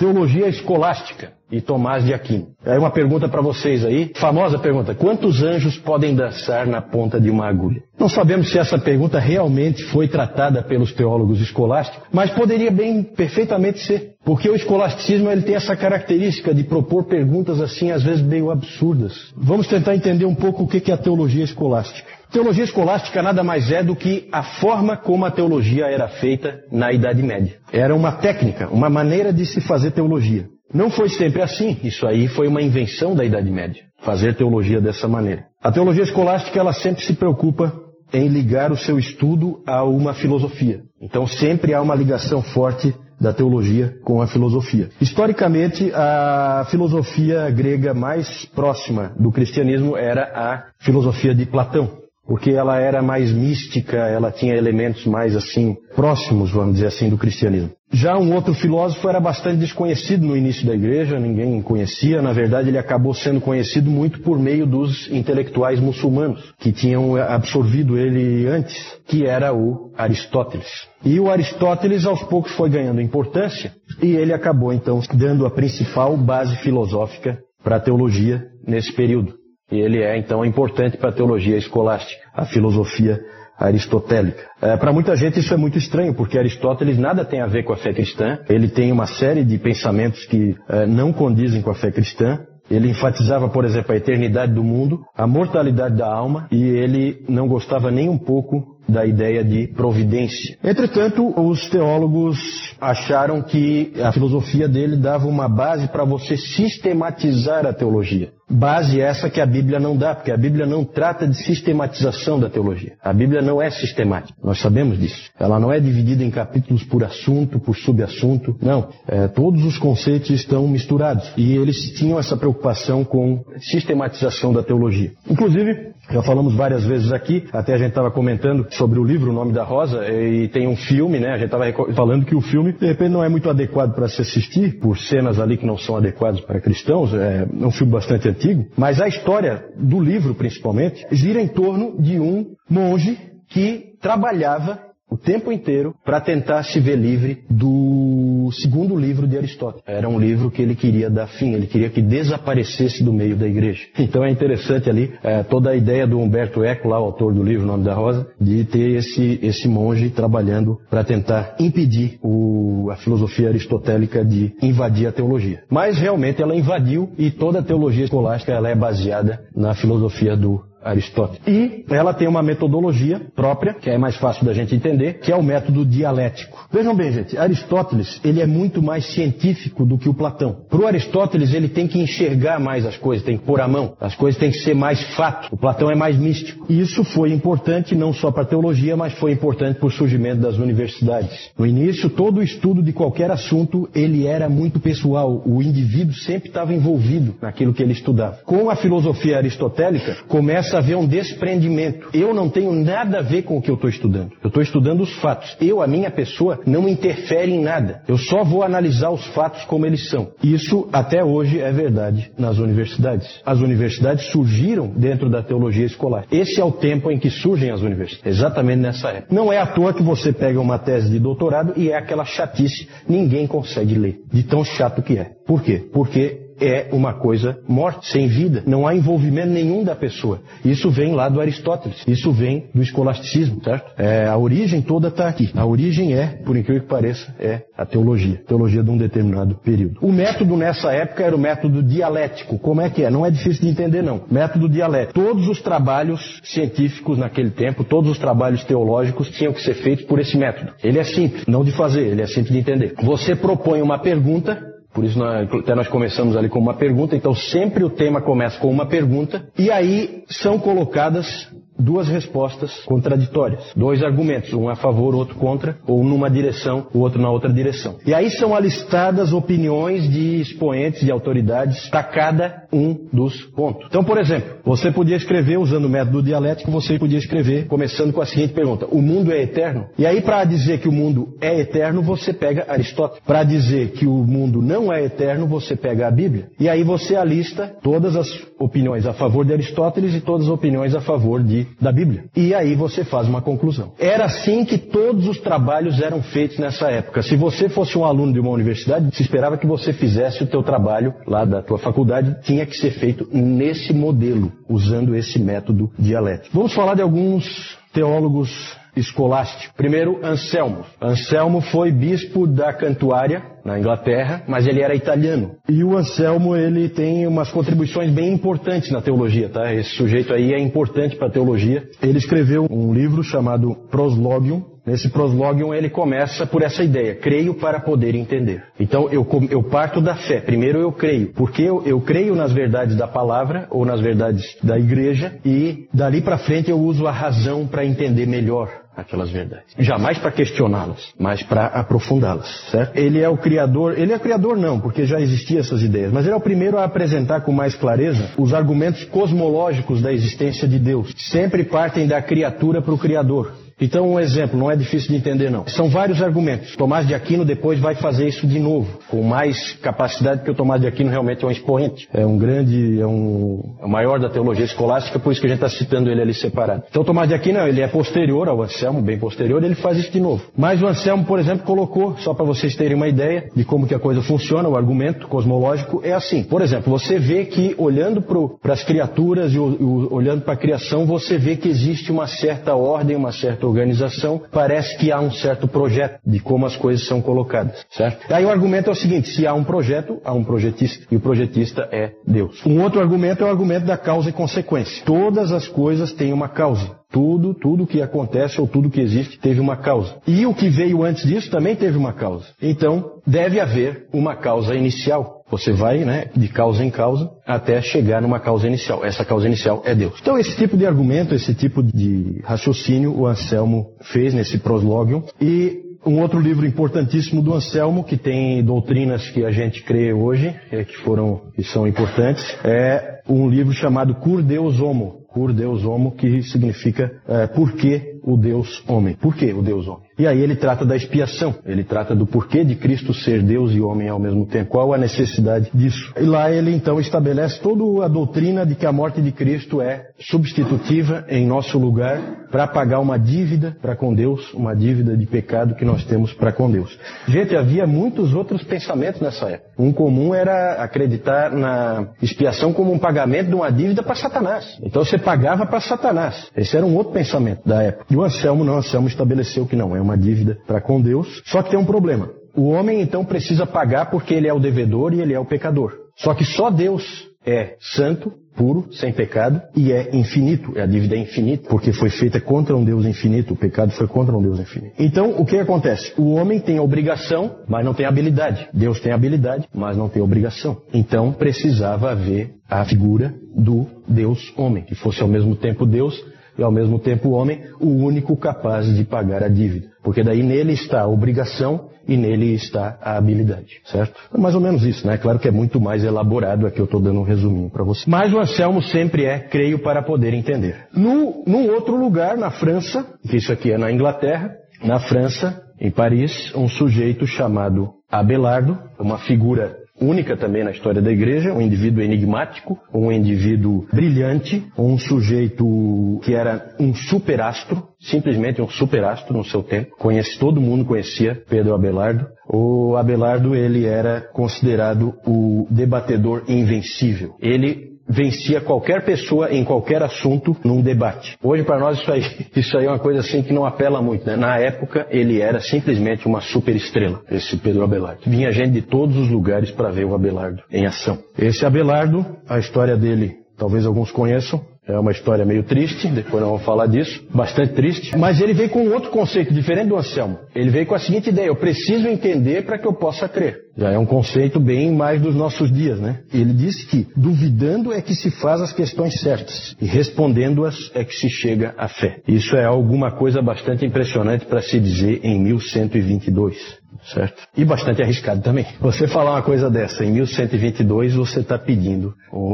Teologia 0.03 0.49
Escolástica 0.49 1.31
e 1.49 1.61
Tomás 1.61 2.03
de 2.03 2.13
Aquino. 2.13 2.47
Aí 2.65 2.77
uma 2.77 2.91
pergunta 2.91 3.29
para 3.29 3.41
vocês 3.41 3.85
aí, 3.85 4.11
famosa 4.17 4.59
pergunta: 4.59 4.93
quantos 4.93 5.41
anjos 5.41 5.77
podem 5.77 6.13
dançar 6.13 6.67
na 6.67 6.81
ponta 6.81 7.21
de 7.21 7.29
uma 7.29 7.47
agulha? 7.47 7.81
Não 7.97 8.09
sabemos 8.09 8.51
se 8.51 8.59
essa 8.59 8.77
pergunta 8.77 9.17
realmente 9.17 9.81
foi 9.85 10.09
tratada 10.09 10.61
pelos 10.61 10.91
teólogos 10.91 11.39
escolásticos, 11.39 12.05
mas 12.11 12.31
poderia 12.31 12.69
bem 12.69 13.01
perfeitamente 13.01 13.79
ser, 13.79 14.15
porque 14.25 14.49
o 14.49 14.55
escolasticismo 14.55 15.31
ele 15.31 15.43
tem 15.43 15.55
essa 15.55 15.73
característica 15.73 16.53
de 16.53 16.65
propor 16.65 17.05
perguntas 17.05 17.61
assim 17.61 17.89
às 17.89 18.03
vezes 18.03 18.21
meio 18.21 18.51
absurdas. 18.51 19.31
Vamos 19.37 19.67
tentar 19.67 19.95
entender 19.95 20.25
um 20.25 20.35
pouco 20.35 20.63
o 20.63 20.67
que 20.67 20.91
é 20.91 20.93
a 20.93 20.97
teologia 20.97 21.45
escolástica. 21.45 22.22
Teologia 22.33 22.63
escolástica 22.63 23.21
nada 23.21 23.43
mais 23.43 23.71
é 23.71 23.83
do 23.83 23.95
que 23.95 24.27
a 24.31 24.41
forma 24.41 24.97
como 24.97 25.23
a 25.23 25.29
teologia 25.29 25.85
era 25.85 26.07
feita 26.07 26.63
na 26.71 26.91
Idade 26.91 27.21
Média. 27.21 27.57
Era 27.71 27.93
uma 27.93 28.13
técnica, 28.13 28.67
uma 28.69 28.89
maneira 28.89 29.31
de 29.31 29.45
se 29.45 29.61
fazer 29.61 29.91
teologia. 29.91 30.47
Não 30.73 30.89
foi 30.89 31.09
sempre 31.09 31.43
assim, 31.43 31.77
isso 31.83 32.07
aí 32.07 32.27
foi 32.27 32.47
uma 32.47 32.59
invenção 32.59 33.15
da 33.15 33.23
Idade 33.23 33.51
Média, 33.51 33.83
fazer 34.01 34.33
teologia 34.33 34.81
dessa 34.81 35.07
maneira. 35.07 35.45
A 35.61 35.71
teologia 35.71 36.01
escolástica 36.01 36.59
ela 36.59 36.73
sempre 36.73 37.05
se 37.05 37.13
preocupa 37.13 37.71
em 38.11 38.27
ligar 38.27 38.71
o 38.71 38.77
seu 38.77 38.97
estudo 38.97 39.61
a 39.67 39.83
uma 39.83 40.15
filosofia. 40.15 40.81
Então 40.99 41.27
sempre 41.27 41.71
há 41.75 41.83
uma 41.83 41.93
ligação 41.93 42.41
forte 42.41 42.95
da 43.21 43.31
teologia 43.31 43.93
com 44.03 44.23
a 44.23 44.27
filosofia. 44.27 44.89
Historicamente, 44.99 45.91
a 45.93 46.65
filosofia 46.71 47.47
grega 47.51 47.93
mais 47.93 48.43
próxima 48.55 49.13
do 49.19 49.31
cristianismo 49.31 49.95
era 49.95 50.23
a 50.33 50.63
filosofia 50.79 51.35
de 51.35 51.45
Platão 51.45 52.01
porque 52.25 52.51
ela 52.51 52.79
era 52.79 53.01
mais 53.01 53.31
mística, 53.31 53.97
ela 53.97 54.31
tinha 54.31 54.55
elementos 54.55 55.05
mais 55.05 55.35
assim 55.35 55.75
próximos, 55.95 56.51
vamos 56.51 56.75
dizer 56.75 56.87
assim, 56.87 57.09
do 57.09 57.17
cristianismo. 57.17 57.71
Já 57.91 58.17
um 58.17 58.33
outro 58.33 58.55
filósofo 58.55 59.07
era 59.07 59.19
bastante 59.19 59.59
desconhecido 59.59 60.25
no 60.25 60.35
início 60.35 60.65
da 60.65 60.73
igreja, 60.73 61.19
ninguém 61.19 61.61
conhecia, 61.61 62.21
na 62.21 62.33
verdade 62.33 62.69
ele 62.69 62.77
acabou 62.77 63.13
sendo 63.13 63.39
conhecido 63.39 63.89
muito 63.91 64.21
por 64.21 64.39
meio 64.39 64.65
dos 64.65 65.07
intelectuais 65.11 65.79
muçulmanos, 65.79 66.53
que 66.59 66.71
tinham 66.71 67.15
absorvido 67.15 67.97
ele 67.97 68.47
antes, 68.47 68.75
que 69.05 69.25
era 69.25 69.53
o 69.53 69.91
Aristóteles. 69.95 70.87
E 71.05 71.19
o 71.19 71.29
Aristóteles 71.29 72.05
aos 72.05 72.23
poucos 72.23 72.53
foi 72.53 72.69
ganhando 72.69 73.01
importância 73.01 73.73
e 74.01 74.15
ele 74.15 74.33
acabou 74.33 74.73
então 74.73 74.99
dando 75.13 75.45
a 75.45 75.51
principal 75.51 76.17
base 76.17 76.55
filosófica 76.57 77.37
para 77.63 77.75
a 77.75 77.79
teologia 77.79 78.43
nesse 78.65 78.91
período. 78.91 79.42
E 79.71 79.79
ele 79.79 80.01
é, 80.01 80.17
então, 80.17 80.45
importante 80.45 80.97
para 80.97 81.09
a 81.09 81.13
teologia 81.13 81.57
escolástica, 81.57 82.21
a 82.33 82.45
filosofia 82.45 83.19
aristotélica. 83.57 84.43
É, 84.61 84.75
para 84.77 84.91
muita 84.91 85.15
gente 85.15 85.39
isso 85.39 85.53
é 85.53 85.57
muito 85.57 85.77
estranho, 85.77 86.13
porque 86.13 86.37
Aristóteles 86.37 86.97
nada 86.97 87.23
tem 87.23 87.41
a 87.41 87.47
ver 87.47 87.63
com 87.63 87.73
a 87.73 87.77
fé 87.77 87.93
cristã. 87.93 88.39
Ele 88.49 88.67
tem 88.67 88.91
uma 88.91 89.07
série 89.07 89.43
de 89.43 89.57
pensamentos 89.57 90.25
que 90.25 90.55
é, 90.67 90.85
não 90.85 91.13
condizem 91.13 91.61
com 91.61 91.69
a 91.69 91.75
fé 91.75 91.91
cristã. 91.91 92.39
Ele 92.69 92.89
enfatizava, 92.89 93.49
por 93.49 93.65
exemplo, 93.65 93.93
a 93.93 93.97
eternidade 93.97 94.53
do 94.53 94.63
mundo, 94.63 95.01
a 95.15 95.27
mortalidade 95.27 95.97
da 95.97 96.07
alma, 96.07 96.47
e 96.49 96.63
ele 96.63 97.23
não 97.27 97.47
gostava 97.47 97.91
nem 97.91 98.09
um 98.09 98.17
pouco 98.17 98.72
da 98.87 99.05
ideia 99.05 99.43
de 99.43 99.67
providência. 99.67 100.57
Entretanto, 100.63 101.33
os 101.39 101.69
teólogos 101.69 102.37
acharam 102.79 103.41
que 103.41 103.93
a 104.01 104.11
filosofia 104.11 104.67
dele 104.67 104.97
dava 104.97 105.27
uma 105.27 105.47
base 105.47 105.87
para 105.87 106.03
você 106.03 106.37
sistematizar 106.37 107.65
a 107.65 107.73
teologia. 107.73 108.31
Base 108.49 108.99
essa 108.99 109.29
que 109.29 109.39
a 109.39 109.45
Bíblia 109.45 109.79
não 109.79 109.95
dá, 109.95 110.13
porque 110.13 110.31
a 110.31 110.37
Bíblia 110.37 110.65
não 110.65 110.83
trata 110.83 111.27
de 111.27 111.35
sistematização 111.37 112.39
da 112.39 112.49
teologia. 112.49 112.93
A 113.01 113.13
Bíblia 113.13 113.41
não 113.41 113.61
é 113.61 113.71
sistemática, 113.71 114.37
nós 114.43 114.59
sabemos 114.59 114.99
disso. 114.99 115.31
Ela 115.39 115.59
não 115.59 115.71
é 115.71 115.79
dividida 115.79 116.23
em 116.23 116.29
capítulos 116.29 116.83
por 116.83 117.03
assunto, 117.03 117.59
por 117.59 117.75
subassunto. 117.75 118.55
Não, 118.61 118.89
é, 119.07 119.27
todos 119.29 119.63
os 119.63 119.77
conceitos 119.77 120.29
estão 120.29 120.67
misturados. 120.67 121.31
E 121.37 121.55
eles 121.55 121.93
tinham 121.93 122.19
essa 122.19 122.35
preocupação 122.35 123.03
com 123.03 123.43
sistematização 123.59 124.53
da 124.53 124.61
teologia. 124.61 125.13
Inclusive, 125.27 125.92
já 126.11 126.21
falamos 126.21 126.53
várias 126.55 126.85
vezes 126.85 127.11
aqui, 127.11 127.45
até 127.51 127.73
a 127.73 127.77
gente 127.77 127.89
estava 127.89 128.11
comentando 128.11 128.67
sobre 128.71 128.99
o 128.99 129.03
livro 129.03 129.31
O 129.31 129.33
Nome 129.33 129.53
da 129.53 129.63
Rosa, 129.63 130.07
e 130.09 130.47
tem 130.49 130.67
um 130.67 130.75
filme, 130.75 131.19
né? 131.19 131.29
A 131.29 131.37
gente 131.37 131.45
estava 131.45 131.65
falando 131.93 132.25
que 132.25 132.35
o 132.35 132.41
filme, 132.41 132.73
de 132.73 132.85
repente, 132.85 133.11
não 133.11 133.23
é 133.23 133.29
muito 133.29 133.49
adequado 133.49 133.93
para 133.93 134.07
se 134.07 134.21
assistir, 134.21 134.79
por 134.79 134.97
cenas 134.97 135.39
ali 135.39 135.57
que 135.57 135.65
não 135.65 135.77
são 135.77 135.95
adequadas 135.95 136.41
para 136.41 136.59
cristãos, 136.59 137.13
é 137.13 137.47
um 137.53 137.71
filme 137.71 137.91
bastante 137.91 138.27
antigo, 138.27 138.65
mas 138.77 138.99
a 138.99 139.07
história 139.07 139.65
do 139.77 139.99
livro, 139.99 140.35
principalmente, 140.35 141.05
gira 141.11 141.41
em 141.41 141.47
torno 141.47 142.01
de 142.01 142.19
um 142.19 142.47
monge 142.69 143.17
que 143.49 143.93
trabalhava 144.01 144.92
o 145.09 145.17
tempo 145.17 145.51
inteiro 145.51 145.93
para 146.03 146.19
tentar 146.19 146.63
se 146.63 146.79
ver 146.79 146.95
livre 146.95 147.43
do 147.49 148.49
segundo 148.53 148.95
livro 148.95 149.27
de 149.27 149.37
Aristóteles. 149.37 149.83
Era 149.85 150.09
um 150.09 150.19
livro 150.19 150.49
que 150.49 150.61
ele 150.61 150.75
queria 150.75 151.09
dar 151.09 151.27
fim, 151.27 151.53
ele 151.53 151.67
queria 151.67 151.89
que 151.89 152.01
desaparecesse 152.01 153.03
do 153.03 153.13
meio 153.13 153.35
da 153.35 153.47
igreja. 153.47 153.83
Então 154.13 154.23
é 154.23 154.29
interessante 154.29 154.89
ali 154.89 155.13
é, 155.23 155.43
toda 155.43 155.71
a 155.71 155.75
ideia 155.75 156.05
do 156.05 156.19
Humberto 156.19 156.63
Eco, 156.63 156.89
lá 156.89 156.99
o 156.99 157.05
autor 157.05 157.33
do 157.33 157.41
livro 157.41 157.65
Nome 157.65 157.83
da 157.83 157.93
Rosa, 157.93 158.27
de 158.39 158.63
ter 158.65 158.97
esse, 158.97 159.39
esse 159.41 159.67
monge 159.67 160.09
trabalhando 160.09 160.79
para 160.89 161.03
tentar 161.03 161.55
impedir 161.59 162.19
o, 162.21 162.89
a 162.91 162.95
filosofia 162.97 163.47
aristotélica 163.47 164.23
de 164.23 164.53
invadir 164.61 165.07
a 165.07 165.11
teologia. 165.11 165.63
Mas 165.69 165.97
realmente 165.97 166.41
ela 166.41 166.55
invadiu 166.55 167.11
e 167.17 167.31
toda 167.31 167.59
a 167.59 167.63
teologia 167.63 168.03
escolástica 168.03 168.51
ela 168.51 168.69
é 168.69 168.75
baseada 168.75 169.45
na 169.55 169.73
filosofia 169.73 170.35
do 170.35 170.61
Aristóteles. 170.83 171.41
E 171.47 171.85
ela 171.89 172.13
tem 172.13 172.27
uma 172.27 172.43
metodologia 172.43 173.21
própria, 173.35 173.73
que 173.73 173.89
é 173.89 173.97
mais 173.97 174.15
fácil 174.17 174.45
da 174.45 174.53
gente 174.53 174.75
entender, 174.75 175.19
que 175.19 175.31
é 175.31 175.35
o 175.35 175.43
método 175.43 175.85
dialético. 175.85 176.67
Vejam 176.71 176.95
bem, 176.95 177.11
gente, 177.11 177.37
Aristóteles, 177.37 178.19
ele 178.23 178.41
é 178.41 178.47
muito 178.47 178.81
mais 178.81 179.05
científico 179.13 179.85
do 179.85 179.97
que 179.97 180.09
o 180.09 180.13
Platão. 180.13 180.57
Para 180.69 180.87
Aristóteles, 180.87 181.53
ele 181.53 181.67
tem 181.67 181.87
que 181.87 181.99
enxergar 181.99 182.59
mais 182.59 182.85
as 182.85 182.97
coisas, 182.97 183.25
tem 183.25 183.37
que 183.37 183.45
pôr 183.45 183.61
a 183.61 183.67
mão. 183.67 183.95
As 183.99 184.15
coisas 184.15 184.39
têm 184.39 184.51
que 184.51 184.59
ser 184.59 184.73
mais 184.73 185.01
fato. 185.15 185.49
O 185.51 185.57
Platão 185.57 185.89
é 185.89 185.95
mais 185.95 186.17
místico. 186.17 186.65
E 186.69 186.79
isso 186.79 187.03
foi 187.03 187.31
importante 187.31 187.95
não 187.95 188.13
só 188.13 188.31
para 188.31 188.43
a 188.43 188.45
teologia, 188.45 188.95
mas 188.95 189.13
foi 189.13 189.31
importante 189.31 189.79
para 189.79 189.87
o 189.87 189.91
surgimento 189.91 190.41
das 190.41 190.57
universidades. 190.57 191.51
No 191.57 191.65
início, 191.65 192.09
todo 192.09 192.39
o 192.39 192.43
estudo 192.43 192.81
de 192.81 192.93
qualquer 192.93 193.31
assunto, 193.31 193.89
ele 193.93 194.25
era 194.25 194.49
muito 194.49 194.79
pessoal. 194.79 195.41
O 195.45 195.61
indivíduo 195.61 196.13
sempre 196.13 196.49
estava 196.49 196.73
envolvido 196.73 197.35
naquilo 197.41 197.73
que 197.73 197.81
ele 197.81 197.93
estudava. 197.93 198.39
Com 198.45 198.69
a 198.69 198.75
filosofia 198.75 199.37
aristotélica, 199.37 200.17
começa 200.27 200.72
começa 200.73 200.77
a 200.77 200.79
haver 200.79 200.97
um 200.97 201.05
desprendimento. 201.05 202.09
Eu 202.13 202.33
não 202.33 202.49
tenho 202.49 202.71
nada 202.71 203.19
a 203.19 203.21
ver 203.21 203.43
com 203.43 203.57
o 203.57 203.61
que 203.61 203.69
eu 203.69 203.75
estou 203.75 203.89
estudando. 203.89 204.31
Eu 204.41 204.47
estou 204.47 204.63
estudando 204.63 205.01
os 205.01 205.13
fatos. 205.17 205.55
Eu, 205.61 205.81
a 205.81 205.87
minha 205.87 206.09
pessoa, 206.09 206.59
não 206.65 206.87
interfere 206.87 207.51
em 207.51 207.61
nada. 207.61 208.01
Eu 208.07 208.17
só 208.17 208.43
vou 208.43 208.63
analisar 208.63 209.11
os 209.11 209.25
fatos 209.27 209.63
como 209.65 209.85
eles 209.85 210.09
são. 210.09 210.31
Isso 210.43 210.87
até 210.91 211.23
hoje 211.23 211.59
é 211.59 211.71
verdade 211.71 212.31
nas 212.37 212.57
universidades. 212.57 213.41
As 213.45 213.59
universidades 213.59 214.25
surgiram 214.31 214.87
dentro 214.87 215.29
da 215.29 215.43
teologia 215.43 215.85
escolar. 215.85 216.25
Esse 216.31 216.59
é 216.59 216.63
o 216.63 216.71
tempo 216.71 217.11
em 217.11 217.19
que 217.19 217.29
surgem 217.29 217.69
as 217.69 217.81
universidades. 217.81 218.37
Exatamente 218.37 218.81
nessa 218.81 219.09
época. 219.09 219.33
Não 219.33 219.51
é 219.51 219.59
à 219.59 219.67
toa 219.67 219.93
que 219.93 220.03
você 220.03 220.31
pega 220.33 220.59
uma 220.59 220.79
tese 220.79 221.09
de 221.09 221.19
doutorado 221.19 221.73
e 221.75 221.89
é 221.89 221.97
aquela 221.97 222.25
chatice. 222.25 222.87
Ninguém 223.07 223.45
consegue 223.45 223.95
ler. 223.95 224.19
De 224.31 224.43
tão 224.43 224.63
chato 224.63 225.01
que 225.01 225.17
é. 225.17 225.31
Por 225.45 225.61
quê? 225.61 225.87
Porque 225.93 226.52
é 226.59 226.89
uma 226.91 227.13
coisa 227.13 227.57
morta, 227.67 228.01
sem 228.03 228.27
vida. 228.27 228.63
Não 228.65 228.87
há 228.87 228.95
envolvimento 228.95 229.49
nenhum 229.49 229.83
da 229.83 229.95
pessoa. 229.95 230.41
Isso 230.63 230.89
vem 230.89 231.13
lá 231.13 231.29
do 231.29 231.41
Aristóteles. 231.41 232.03
Isso 232.07 232.31
vem 232.31 232.67
do 232.73 232.81
escolasticismo, 232.81 233.63
certo? 233.63 233.91
É, 233.97 234.27
a 234.27 234.37
origem 234.37 234.81
toda 234.81 235.07
está 235.07 235.27
aqui. 235.27 235.51
A 235.55 235.65
origem 235.65 236.13
é, 236.13 236.41
por 236.45 236.57
incrível 236.57 236.83
que 236.83 236.89
pareça, 236.89 237.33
é 237.39 237.61
a 237.77 237.85
teologia. 237.85 238.41
Teologia 238.47 238.83
de 238.83 238.89
um 238.89 238.97
determinado 238.97 239.55
período. 239.55 239.99
O 240.01 240.11
método 240.11 240.55
nessa 240.57 240.91
época 240.91 241.23
era 241.23 241.35
o 241.35 241.39
método 241.39 241.81
dialético. 241.81 242.57
Como 242.59 242.81
é 242.81 242.89
que 242.89 243.03
é? 243.03 243.09
Não 243.09 243.25
é 243.25 243.31
difícil 243.31 243.61
de 243.63 243.69
entender, 243.69 244.01
não. 244.01 244.21
Método 244.29 244.69
dialético. 244.69 245.13
Todos 245.13 245.47
os 245.47 245.61
trabalhos 245.61 246.41
científicos 246.43 247.17
naquele 247.17 247.51
tempo, 247.51 247.83
todos 247.83 248.11
os 248.11 248.17
trabalhos 248.17 248.63
teológicos 248.63 249.29
tinham 249.31 249.53
que 249.53 249.61
ser 249.61 249.75
feitos 249.75 250.05
por 250.05 250.19
esse 250.19 250.37
método. 250.37 250.73
Ele 250.83 250.99
é 250.99 251.03
simples, 251.03 251.45
não 251.47 251.63
de 251.63 251.71
fazer, 251.71 252.07
ele 252.07 252.21
é 252.21 252.27
simples 252.27 252.51
de 252.51 252.59
entender. 252.59 252.93
Você 253.03 253.35
propõe 253.35 253.81
uma 253.81 253.99
pergunta 253.99 254.72
por 254.93 255.03
isso 255.03 255.17
nós, 255.17 255.49
até 255.51 255.73
nós 255.73 255.87
começamos 255.87 256.35
ali 256.37 256.49
com 256.49 256.59
uma 256.59 256.75
pergunta, 256.75 257.15
então 257.15 257.33
sempre 257.33 257.83
o 257.83 257.89
tema 257.89 258.21
começa 258.21 258.59
com 258.59 258.69
uma 258.69 258.85
pergunta, 258.85 259.47
e 259.57 259.71
aí 259.71 260.23
são 260.27 260.59
colocadas 260.59 261.51
duas 261.83 262.07
respostas 262.07 262.79
contraditórias, 262.85 263.71
dois 263.75 264.01
argumentos, 264.01 264.53
um 264.53 264.69
a 264.69 264.75
favor, 264.75 265.13
outro 265.13 265.35
contra, 265.35 265.77
ou 265.87 266.03
numa 266.03 266.29
direção, 266.29 266.87
o 266.93 266.99
outro 266.99 267.21
na 267.21 267.29
outra 267.29 267.51
direção. 267.51 267.97
E 268.05 268.13
aí 268.13 268.29
são 268.29 268.55
alistadas 268.55 269.33
opiniões 269.33 270.09
de 270.09 270.41
expoentes, 270.41 271.01
de 271.01 271.11
autoridades, 271.11 271.89
para 271.89 272.03
cada 272.03 272.63
um 272.71 273.07
dos 273.11 273.41
pontos. 273.55 273.85
Então, 273.87 274.03
por 274.03 274.17
exemplo, 274.17 274.57
você 274.63 274.91
podia 274.91 275.15
escrever, 275.15 275.57
usando 275.57 275.85
o 275.85 275.89
método 275.89 276.23
dialético, 276.23 276.71
você 276.71 276.97
podia 276.97 277.19
escrever 277.19 277.67
começando 277.67 278.13
com 278.13 278.21
a 278.21 278.25
seguinte 278.25 278.53
pergunta: 278.53 278.87
O 278.89 279.01
mundo 279.01 279.31
é 279.31 279.41
eterno? 279.41 279.85
E 279.97 280.05
aí, 280.05 280.21
para 280.21 280.43
dizer 280.43 280.79
que 280.79 280.87
o 280.87 280.91
mundo 280.91 281.35
é 281.41 281.59
eterno, 281.59 282.01
você 282.01 282.33
pega 282.33 282.65
Aristóteles. 282.67 283.23
Para 283.25 283.43
dizer 283.43 283.91
que 283.91 284.05
o 284.05 284.23
mundo 284.25 284.61
não 284.61 284.91
é 284.91 285.03
eterno, 285.03 285.47
você 285.47 285.75
pega 285.75 286.07
a 286.07 286.11
Bíblia. 286.11 286.47
E 286.59 286.69
aí 286.69 286.83
você 286.83 287.15
alista 287.15 287.75
todas 287.81 288.15
as 288.15 288.27
opiniões 288.59 289.05
a 289.05 289.13
favor 289.13 289.45
de 289.45 289.53
Aristóteles 289.53 290.13
e 290.15 290.21
todas 290.21 290.47
as 290.47 290.53
opiniões 290.53 290.95
a 290.95 291.01
favor 291.01 291.43
de, 291.43 291.67
da 291.79 291.91
Bíblia. 291.91 292.25
E 292.35 292.53
aí 292.53 292.75
você 292.75 293.03
faz 293.03 293.27
uma 293.27 293.41
conclusão. 293.41 293.93
Era 293.99 294.25
assim 294.25 294.65
que 294.65 294.77
todos 294.77 295.27
os 295.27 295.39
trabalhos 295.39 296.01
eram 296.01 296.21
feitos 296.21 296.57
nessa 296.57 296.89
época. 296.89 297.21
Se 297.21 297.35
você 297.35 297.69
fosse 297.69 297.97
um 297.97 298.05
aluno 298.05 298.33
de 298.33 298.39
uma 298.39 298.51
universidade, 298.51 299.15
se 299.15 299.21
esperava 299.21 299.57
que 299.57 299.67
você 299.67 299.93
fizesse 299.93 300.43
o 300.43 300.47
teu 300.47 300.63
trabalho 300.63 301.13
lá 301.27 301.45
da 301.45 301.61
tua 301.61 301.77
faculdade, 301.77 302.35
tinha 302.43 302.65
que 302.65 302.77
ser 302.77 302.91
feito 302.91 303.27
nesse 303.31 303.93
modelo, 303.93 304.51
usando 304.69 305.15
esse 305.15 305.39
método 305.39 305.91
dialético. 305.97 306.55
Vamos 306.55 306.73
falar 306.73 306.95
de 306.95 307.01
alguns 307.01 307.77
teólogos 307.93 308.77
escolástico. 308.95 309.73
Primeiro, 309.75 310.19
Anselmo. 310.23 310.85
Anselmo 311.01 311.61
foi 311.61 311.91
bispo 311.91 312.47
da 312.47 312.73
Cantuária, 312.73 313.43
na 313.63 313.79
Inglaterra, 313.79 314.43
mas 314.47 314.67
ele 314.67 314.81
era 314.81 314.93
italiano. 314.95 315.55
E 315.69 315.83
o 315.83 315.97
Anselmo, 315.97 316.55
ele 316.55 316.89
tem 316.89 317.25
umas 317.25 317.49
contribuições 317.49 318.11
bem 318.11 318.33
importantes 318.33 318.91
na 318.91 319.01
teologia, 319.01 319.49
tá? 319.49 319.73
Esse 319.73 319.91
sujeito 319.91 320.33
aí 320.33 320.53
é 320.53 320.59
importante 320.59 321.15
para 321.15 321.27
a 321.27 321.31
teologia. 321.31 321.83
Ele 322.01 322.17
escreveu 322.17 322.67
um 322.69 322.93
livro 322.93 323.23
chamado 323.23 323.73
Proslogium, 323.89 324.72
Nesse 324.85 325.09
proslogium 325.09 325.73
ele 325.73 325.89
começa 325.89 326.45
por 326.45 326.61
essa 326.61 326.83
ideia, 326.83 327.15
creio 327.15 327.53
para 327.53 327.79
poder 327.79 328.15
entender. 328.15 328.63
Então 328.77 329.09
eu, 329.09 329.25
eu 329.49 329.63
parto 329.63 330.01
da 330.01 330.15
fé. 330.15 330.41
Primeiro 330.41 330.79
eu 330.79 330.91
creio, 330.91 331.31
porque 331.33 331.61
eu, 331.61 331.81
eu, 331.85 332.01
creio 332.01 332.35
nas 332.35 332.51
verdades 332.51 332.97
da 332.97 333.07
palavra 333.07 333.65
ou 333.69 333.85
nas 333.85 334.01
verdades 334.01 334.57
da 334.61 334.77
igreja 334.77 335.35
e 335.45 335.87
dali 335.93 336.21
para 336.21 336.37
frente 336.37 336.69
eu 336.69 336.77
uso 336.77 337.07
a 337.07 337.11
razão 337.11 337.65
para 337.65 337.85
entender 337.85 338.27
melhor 338.27 338.83
aquelas 338.95 339.31
verdades. 339.31 339.73
Jamais 339.79 340.17
para 340.17 340.31
questioná-las, 340.31 341.13
mas 341.17 341.41
para 341.41 341.65
aprofundá-las, 341.67 342.47
certo? 342.69 342.97
Ele 342.97 343.19
é 343.19 343.29
o 343.29 343.37
criador, 343.37 343.97
ele 343.97 344.13
é 344.13 344.19
criador 344.19 344.57
não, 344.57 344.79
porque 344.79 345.05
já 345.05 345.19
existiam 345.19 345.59
essas 345.59 345.81
ideias, 345.81 346.11
mas 346.11 346.25
ele 346.25 346.33
é 346.33 346.37
o 346.37 346.41
primeiro 346.41 346.77
a 346.77 346.83
apresentar 346.83 347.41
com 347.41 347.51
mais 347.51 347.73
clareza 347.73 348.31
os 348.37 348.53
argumentos 348.53 349.03
cosmológicos 349.05 350.01
da 350.01 350.11
existência 350.11 350.67
de 350.67 350.77
Deus. 350.77 351.13
Sempre 351.17 351.63
partem 351.63 352.07
da 352.07 352.21
criatura 352.21 352.81
para 352.81 352.93
o 352.93 352.97
criador. 352.97 353.62
Então, 353.83 354.13
um 354.13 354.19
exemplo, 354.19 354.57
não 354.57 354.71
é 354.71 354.75
difícil 354.75 355.09
de 355.09 355.15
entender, 355.15 355.49
não. 355.49 355.67
São 355.67 355.89
vários 355.89 356.21
argumentos. 356.21 356.75
Tomás 356.75 357.07
de 357.07 357.13
Aquino 357.13 357.45
depois 357.45 357.79
vai 357.79 357.95
fazer 357.95 358.27
isso 358.27 358.45
de 358.47 358.59
novo, 358.59 358.99
com 359.09 359.21
mais 359.23 359.73
capacidade, 359.81 360.39
porque 360.39 360.51
o 360.51 360.55
Tomás 360.55 360.81
de 360.81 360.87
Aquino 360.87 361.09
realmente 361.09 361.43
é 361.43 361.47
um 361.47 361.51
expoente. 361.51 362.07
É 362.13 362.25
um 362.25 362.37
grande, 362.37 362.99
é, 362.99 363.05
um, 363.05 363.75
é 363.81 363.85
o 363.85 363.89
maior 363.89 364.19
da 364.19 364.29
teologia 364.29 364.65
escolástica, 364.65 365.19
por 365.19 365.31
isso 365.31 365.41
que 365.41 365.47
a 365.47 365.49
gente 365.49 365.63
está 365.63 365.69
citando 365.69 366.09
ele 366.09 366.21
ali 366.21 366.33
separado. 366.33 366.83
Então, 366.89 367.03
Tomás 367.03 367.29
de 367.29 367.35
Aquino, 367.35 367.59
ele 367.59 367.81
é 367.81 367.87
posterior 367.87 368.47
ao 368.47 368.61
Anselmo, 368.61 369.01
bem 369.01 369.17
posterior, 369.17 369.63
ele 369.63 369.75
faz 369.75 369.97
isso 369.97 370.11
de 370.11 370.19
novo. 370.19 370.43
Mas 370.57 370.81
o 370.81 370.87
Anselmo, 370.87 371.25
por 371.25 371.39
exemplo, 371.39 371.65
colocou, 371.65 372.17
só 372.17 372.33
para 372.33 372.45
vocês 372.45 372.75
terem 372.75 372.95
uma 372.95 373.07
ideia 373.07 373.49
de 373.55 373.65
como 373.65 373.85
que 373.85 373.93
a 373.93 373.99
coisa 373.99 374.21
funciona, 374.21 374.69
o 374.69 374.77
argumento 374.77 375.27
cosmológico 375.27 376.01
é 376.03 376.13
assim. 376.13 376.43
Por 376.43 376.61
exemplo, 376.61 376.89
você 376.89 377.19
vê 377.19 377.45
que 377.45 377.75
olhando 377.77 378.21
para 378.21 378.73
as 378.73 378.83
criaturas 378.83 379.53
e 379.53 379.59
o, 379.59 379.65
o, 379.65 380.13
olhando 380.13 380.41
para 380.41 380.53
a 380.53 380.57
criação, 380.57 381.05
você 381.05 381.37
vê 381.37 381.55
que 381.55 381.67
existe 381.67 382.11
uma 382.11 382.27
certa 382.27 382.75
ordem, 382.75 383.15
uma 383.15 383.31
certa 383.31 383.53
certa 383.53 383.67
organização, 383.73 384.41
parece 384.51 384.97
que 384.97 385.11
há 385.11 385.19
um 385.19 385.31
certo 385.31 385.67
projeto 385.67 386.19
de 386.25 386.39
como 386.39 386.65
as 386.65 386.75
coisas 386.75 387.07
são 387.07 387.21
colocadas, 387.21 387.85
certo? 387.91 388.31
Aí 388.31 388.45
o 388.45 388.49
argumento 388.49 388.89
é 388.89 388.93
o 388.93 388.95
seguinte, 388.95 389.29
se 389.29 389.47
há 389.47 389.53
um 389.53 389.63
projeto, 389.63 390.21
há 390.23 390.31
um 390.31 390.43
projetista, 390.43 391.05
e 391.11 391.15
o 391.15 391.19
projetista 391.19 391.89
é 391.91 392.11
Deus. 392.25 392.63
Um 392.65 392.81
outro 392.81 392.99
argumento 392.99 393.43
é 393.43 393.47
o 393.47 393.49
argumento 393.49 393.85
da 393.85 393.97
causa 393.97 394.29
e 394.29 394.33
consequência. 394.33 395.03
Todas 395.05 395.51
as 395.51 395.67
coisas 395.67 396.13
têm 396.13 396.31
uma 396.31 396.47
causa. 396.47 397.03
Tudo, 397.11 397.53
tudo 397.53 397.85
que 397.85 398.01
acontece 398.01 398.59
ou 398.59 398.67
tudo 398.67 398.89
que 398.89 398.99
existe 398.99 399.37
teve 399.37 399.59
uma 399.59 399.77
causa. 399.77 400.15
E 400.25 400.47
o 400.47 400.53
que 400.53 400.67
veio 400.67 401.03
antes 401.03 401.23
disso 401.23 401.49
também 401.51 401.75
teve 401.75 401.95
uma 401.95 402.11
causa. 402.11 402.47
Então, 402.59 403.21
deve 403.25 403.59
haver 403.59 404.07
uma 404.11 404.35
causa 404.35 404.73
inicial. 404.73 405.42
Você 405.53 405.71
vai, 405.71 406.03
né, 406.03 406.25
de 406.35 406.47
causa 406.47 406.83
em 406.83 406.89
causa 406.89 407.29
até 407.45 407.79
chegar 407.79 408.23
numa 408.23 408.39
causa 408.39 408.65
inicial. 408.65 409.05
Essa 409.05 409.23
causa 409.23 409.45
inicial 409.45 409.83
é 409.85 409.93
Deus. 409.93 410.15
Então, 410.19 410.35
esse 410.35 410.55
tipo 410.55 410.75
de 410.75 410.83
argumento, 410.83 411.35
esse 411.35 411.53
tipo 411.53 411.83
de 411.83 412.41
raciocínio, 412.43 413.15
o 413.15 413.27
Anselmo 413.27 413.91
fez 414.01 414.33
nesse 414.33 414.57
proslogium 414.57 415.23
e 415.39 415.79
um 416.03 416.19
outro 416.21 416.39
livro 416.39 416.65
importantíssimo 416.65 417.39
do 417.43 417.53
Anselmo, 417.53 418.03
que 418.03 418.17
tem 418.17 418.63
doutrinas 418.63 419.29
que 419.29 419.45
a 419.45 419.51
gente 419.51 419.83
crê 419.83 420.11
hoje, 420.11 420.55
é, 420.71 420.83
que 420.83 420.97
foram, 420.97 421.41
que 421.55 421.63
são 421.63 421.87
importantes, 421.87 422.43
é 422.63 423.21
um 423.29 423.47
livro 423.47 423.73
chamado 423.73 424.15
Cur 424.15 424.41
Deus 424.41 424.79
Homo, 424.79 425.23
por 425.33 425.51
Deus 425.51 425.83
homo, 425.83 426.11
que 426.11 426.43
significa 426.43 427.11
é, 427.27 427.47
por 427.47 427.73
que 427.73 428.19
o 428.23 428.37
Deus 428.37 428.83
homem. 428.87 429.15
Por 429.15 429.35
que 429.35 429.51
o 429.51 429.61
Deus 429.61 429.87
homem? 429.87 430.07
E 430.17 430.27
aí 430.27 430.41
ele 430.41 430.55
trata 430.55 430.85
da 430.85 430.95
expiação, 430.95 431.55
ele 431.65 431.83
trata 431.83 432.15
do 432.15 432.25
porquê 432.25 432.63
de 432.63 432.75
Cristo 432.75 433.13
ser 433.13 433.41
Deus 433.41 433.71
e 433.73 433.81
homem 433.81 434.09
ao 434.09 434.19
mesmo 434.19 434.45
tempo. 434.45 434.69
Qual 434.69 434.93
a 434.93 434.97
necessidade 434.97 435.69
disso? 435.73 436.13
E 436.17 436.23
lá 436.23 436.51
ele 436.51 436.73
então 436.73 436.99
estabelece 436.99 437.59
toda 437.59 438.05
a 438.05 438.07
doutrina 438.07 438.65
de 438.65 438.75
que 438.75 438.85
a 438.85 438.91
morte 438.91 439.21
de 439.21 439.31
Cristo 439.31 439.81
é 439.81 440.09
substitutiva 440.19 441.25
em 441.27 441.45
nosso 441.47 441.79
lugar 441.79 442.47
para 442.51 442.67
pagar 442.67 442.99
uma 442.99 443.17
dívida 443.17 443.75
para 443.81 443.95
com 443.95 444.13
Deus, 444.13 444.53
uma 444.53 444.75
dívida 444.75 445.17
de 445.17 445.25
pecado 445.25 445.75
que 445.75 445.83
nós 445.83 446.05
temos 446.05 446.31
para 446.33 446.51
com 446.51 446.69
Deus. 446.69 446.97
Gente, 447.27 447.55
havia 447.55 447.87
muitos 447.87 448.33
outros 448.33 448.63
pensamentos 448.63 449.19
nessa 449.19 449.49
época. 449.49 449.71
Um 449.77 449.91
comum 449.91 450.33
era 450.33 450.83
acreditar 450.83 451.51
na 451.51 452.09
expiação 452.21 452.71
como 452.71 452.91
um 452.91 452.99
pagamento 452.99 453.47
de 453.47 453.55
uma 453.55 453.71
dívida 453.71 454.03
para 454.03 454.15
Satanás. 454.15 454.77
Então 454.83 455.03
você 455.03 455.17
pagava 455.17 455.65
para 455.65 455.79
Satanás. 455.79 456.47
Esse 456.55 456.77
era 456.77 456.85
um 456.85 456.95
outro 456.95 457.13
pensamento 457.13 457.67
da 457.67 457.81
época. 457.81 458.05
E 458.09 458.15
o 458.15 458.23
Anselmo 458.23 458.63
não, 458.63 458.77
Anselmo 458.77 459.07
estabeleceu 459.07 459.65
que 459.65 459.75
não, 459.75 459.95
é 459.95 460.02
uma 460.03 460.17
dívida 460.17 460.57
para 460.67 460.81
com 460.81 461.01
Deus. 461.01 461.41
Só 461.45 461.63
que 461.63 461.71
tem 461.71 461.79
um 461.79 461.85
problema. 461.85 462.29
O 462.55 462.69
homem 462.69 463.01
então 463.01 463.25
precisa 463.25 463.65
pagar 463.65 464.11
porque 464.11 464.33
ele 464.33 464.47
é 464.47 464.53
o 464.53 464.59
devedor 464.59 465.13
e 465.13 465.21
ele 465.21 465.33
é 465.33 465.39
o 465.39 465.45
pecador. 465.45 465.93
Só 466.17 466.33
que 466.35 466.45
só 466.45 466.69
Deus 466.69 467.27
é 467.45 467.75
santo, 467.79 468.31
puro, 468.55 468.87
sem 468.91 469.11
pecado 469.11 469.61
e 469.75 469.91
é 469.91 470.15
infinito. 470.15 470.79
A 470.79 470.85
dívida 470.85 471.15
é 471.15 471.19
infinita 471.19 471.67
porque 471.69 471.91
foi 471.91 472.09
feita 472.09 472.39
contra 472.39 472.75
um 472.75 472.83
Deus 472.83 473.05
infinito. 473.05 473.53
O 473.53 473.57
pecado 473.57 473.91
foi 473.91 474.07
contra 474.07 474.37
um 474.37 474.41
Deus 474.41 474.59
infinito. 474.59 474.93
Então, 474.99 475.31
o 475.37 475.45
que 475.45 475.57
acontece? 475.57 476.13
O 476.17 476.33
homem 476.33 476.59
tem 476.59 476.79
obrigação, 476.79 477.59
mas 477.67 477.83
não 477.83 477.93
tem 477.93 478.05
habilidade. 478.05 478.67
Deus 478.73 478.99
tem 478.99 479.11
habilidade, 479.11 479.67
mas 479.73 479.97
não 479.97 480.07
tem 480.07 480.21
obrigação. 480.21 480.77
Então, 480.93 481.31
precisava 481.31 482.11
haver 482.11 482.51
a 482.69 482.85
figura 482.85 483.33
do 483.55 483.87
Deus 484.07 484.53
homem, 484.57 484.83
que 484.83 484.95
fosse 484.95 485.21
ao 485.21 485.27
mesmo 485.27 485.55
tempo 485.55 485.85
Deus 485.85 486.23
e 486.57 486.61
ao 486.61 486.71
mesmo 486.71 486.99
tempo 486.99 487.31
homem, 487.31 487.61
o 487.79 487.87
único 487.87 488.37
capaz 488.37 488.85
de 488.95 489.03
pagar 489.03 489.43
a 489.43 489.47
dívida. 489.47 489.92
Porque 490.03 490.21
daí 490.21 490.43
nele 490.43 490.73
está 490.73 491.01
a 491.01 491.07
obrigação 491.07 491.89
e 492.07 492.17
nele 492.17 492.53
está 492.53 492.97
a 493.01 493.15
habilidade, 493.17 493.79
certo? 493.85 494.19
É 494.33 494.37
mais 494.37 494.53
ou 494.53 494.61
menos 494.61 494.83
isso, 494.83 495.07
né? 495.07 495.17
Claro 495.17 495.39
que 495.39 495.47
é 495.47 495.51
muito 495.51 495.79
mais 495.79 496.03
elaborado, 496.03 496.67
aqui 496.67 496.79
eu 496.79 496.85
estou 496.85 496.99
dando 496.99 497.21
um 497.21 497.23
resuminho 497.23 497.69
para 497.69 497.83
você. 497.83 498.03
Mas 498.07 498.33
o 498.33 498.39
Anselmo 498.39 498.81
sempre 498.81 499.25
é, 499.25 499.39
creio, 499.39 499.79
para 499.79 500.01
poder 500.01 500.33
entender. 500.33 500.87
No, 500.93 501.43
num 501.47 501.69
outro 501.69 501.95
lugar, 501.95 502.37
na 502.37 502.51
França, 502.51 503.05
que 503.29 503.37
isso 503.37 503.51
aqui 503.51 503.71
é 503.71 503.77
na 503.77 503.91
Inglaterra, 503.91 504.51
na 504.83 504.99
França, 504.99 505.63
em 505.79 505.89
Paris, 505.89 506.53
um 506.55 506.67
sujeito 506.67 507.25
chamado 507.25 507.93
Abelardo, 508.11 508.77
uma 508.99 509.17
figura 509.17 509.82
única 509.99 510.35
também 510.35 510.63
na 510.63 510.71
história 510.71 511.01
da 511.01 511.11
igreja, 511.11 511.53
um 511.53 511.61
indivíduo 511.61 512.03
enigmático, 512.03 512.79
um 512.93 513.11
indivíduo 513.11 513.87
brilhante, 513.91 514.65
um 514.77 514.97
sujeito 514.97 516.19
que 516.23 516.33
era 516.33 516.75
um 516.79 516.93
superastro, 516.93 517.83
simplesmente 517.99 518.61
um 518.61 518.69
superastro 518.69 519.35
no 519.35 519.45
seu 519.45 519.63
tempo. 519.63 519.95
Conhece 519.97 520.37
todo 520.39 520.61
mundo 520.61 520.85
conhecia 520.85 521.41
Pedro 521.49 521.73
Abelardo. 521.73 522.27
O 522.47 522.95
Abelardo 522.95 523.55
ele 523.55 523.85
era 523.85 524.21
considerado 524.33 525.13
o 525.25 525.67
debatedor 525.69 526.43
invencível. 526.47 527.35
Ele 527.39 527.92
vencia 528.07 528.61
qualquer 528.61 529.03
pessoa 529.03 529.51
em 529.51 529.63
qualquer 529.63 530.01
assunto 530.03 530.55
num 530.63 530.81
debate. 530.81 531.37
Hoje 531.41 531.63
para 531.63 531.79
nós 531.79 531.99
isso 531.99 532.11
aí, 532.11 532.21
isso 532.55 532.77
aí 532.77 532.85
é 532.85 532.89
uma 532.89 532.99
coisa 532.99 533.21
assim 533.21 533.41
que 533.41 533.53
não 533.53 533.65
apela 533.65 534.01
muito, 534.01 534.25
né? 534.25 534.35
Na 534.35 534.57
época 534.57 535.07
ele 535.09 535.41
era 535.41 535.59
simplesmente 535.59 536.27
uma 536.27 536.41
super 536.41 536.75
estrela, 536.75 537.21
esse 537.31 537.57
Pedro 537.57 537.83
Abelardo. 537.83 538.21
Vinha 538.25 538.51
gente 538.51 538.71
de 538.71 538.81
todos 538.81 539.15
os 539.17 539.29
lugares 539.29 539.71
para 539.71 539.89
ver 539.89 540.05
o 540.05 540.13
Abelardo 540.13 540.63
em 540.71 540.85
ação. 540.85 541.17
Esse 541.37 541.65
Abelardo, 541.65 542.25
a 542.47 542.59
história 542.59 542.97
dele 542.97 543.43
Talvez 543.57 543.85
alguns 543.85 544.11
conheçam. 544.11 544.61
É 544.85 544.99
uma 544.99 545.11
história 545.11 545.45
meio 545.45 545.63
triste, 545.63 546.09
depois 546.09 546.41
nós 546.41 546.51
vamos 546.51 546.65
falar 546.65 546.87
disso, 546.87 547.25
bastante 547.33 547.73
triste. 547.73 548.17
Mas 548.17 548.41
ele 548.41 548.53
veio 548.53 548.69
com 548.69 548.85
outro 548.89 549.11
conceito 549.11 549.53
diferente 549.53 549.87
do 549.87 549.95
Anselmo. 549.95 550.39
Ele 550.53 550.69
veio 550.69 550.85
com 550.85 550.93
a 550.93 550.99
seguinte 550.99 551.29
ideia: 551.29 551.47
eu 551.47 551.55
preciso 551.55 552.07
entender 552.07 552.65
para 552.65 552.77
que 552.77 552.85
eu 552.85 552.93
possa 552.93 553.29
crer. 553.29 553.61
Já 553.77 553.91
é 553.91 553.97
um 553.97 554.05
conceito 554.05 554.59
bem 554.59 554.91
mais 554.91 555.21
dos 555.21 555.35
nossos 555.35 555.71
dias, 555.71 555.99
né? 555.99 556.19
Ele 556.33 556.53
disse 556.53 556.85
que 556.85 557.07
duvidando 557.15 557.93
é 557.93 558.01
que 558.01 558.13
se 558.13 558.29
faz 558.29 558.61
as 558.61 558.73
questões 558.73 559.19
certas 559.21 559.75
e 559.81 559.85
respondendo-as 559.85 560.91
é 560.93 561.03
que 561.03 561.15
se 561.15 561.29
chega 561.29 561.73
à 561.77 561.87
fé. 561.87 562.19
Isso 562.27 562.55
é 562.55 562.65
alguma 562.65 563.11
coisa 563.11 563.41
bastante 563.41 563.85
impressionante 563.85 564.45
para 564.45 564.61
se 564.61 564.79
dizer 564.79 565.21
em 565.23 565.39
1122 565.41 566.82
certo? 567.05 567.43
E 567.55 567.65
bastante 567.65 568.01
arriscado 568.01 568.41
também. 568.41 568.65
Você 568.79 569.07
falar 569.07 569.31
uma 569.31 569.41
coisa 569.41 569.69
dessa 569.69 570.03
em 570.03 570.11
1122, 570.11 571.15
você 571.15 571.39
está 571.39 571.57
pedindo 571.57 572.13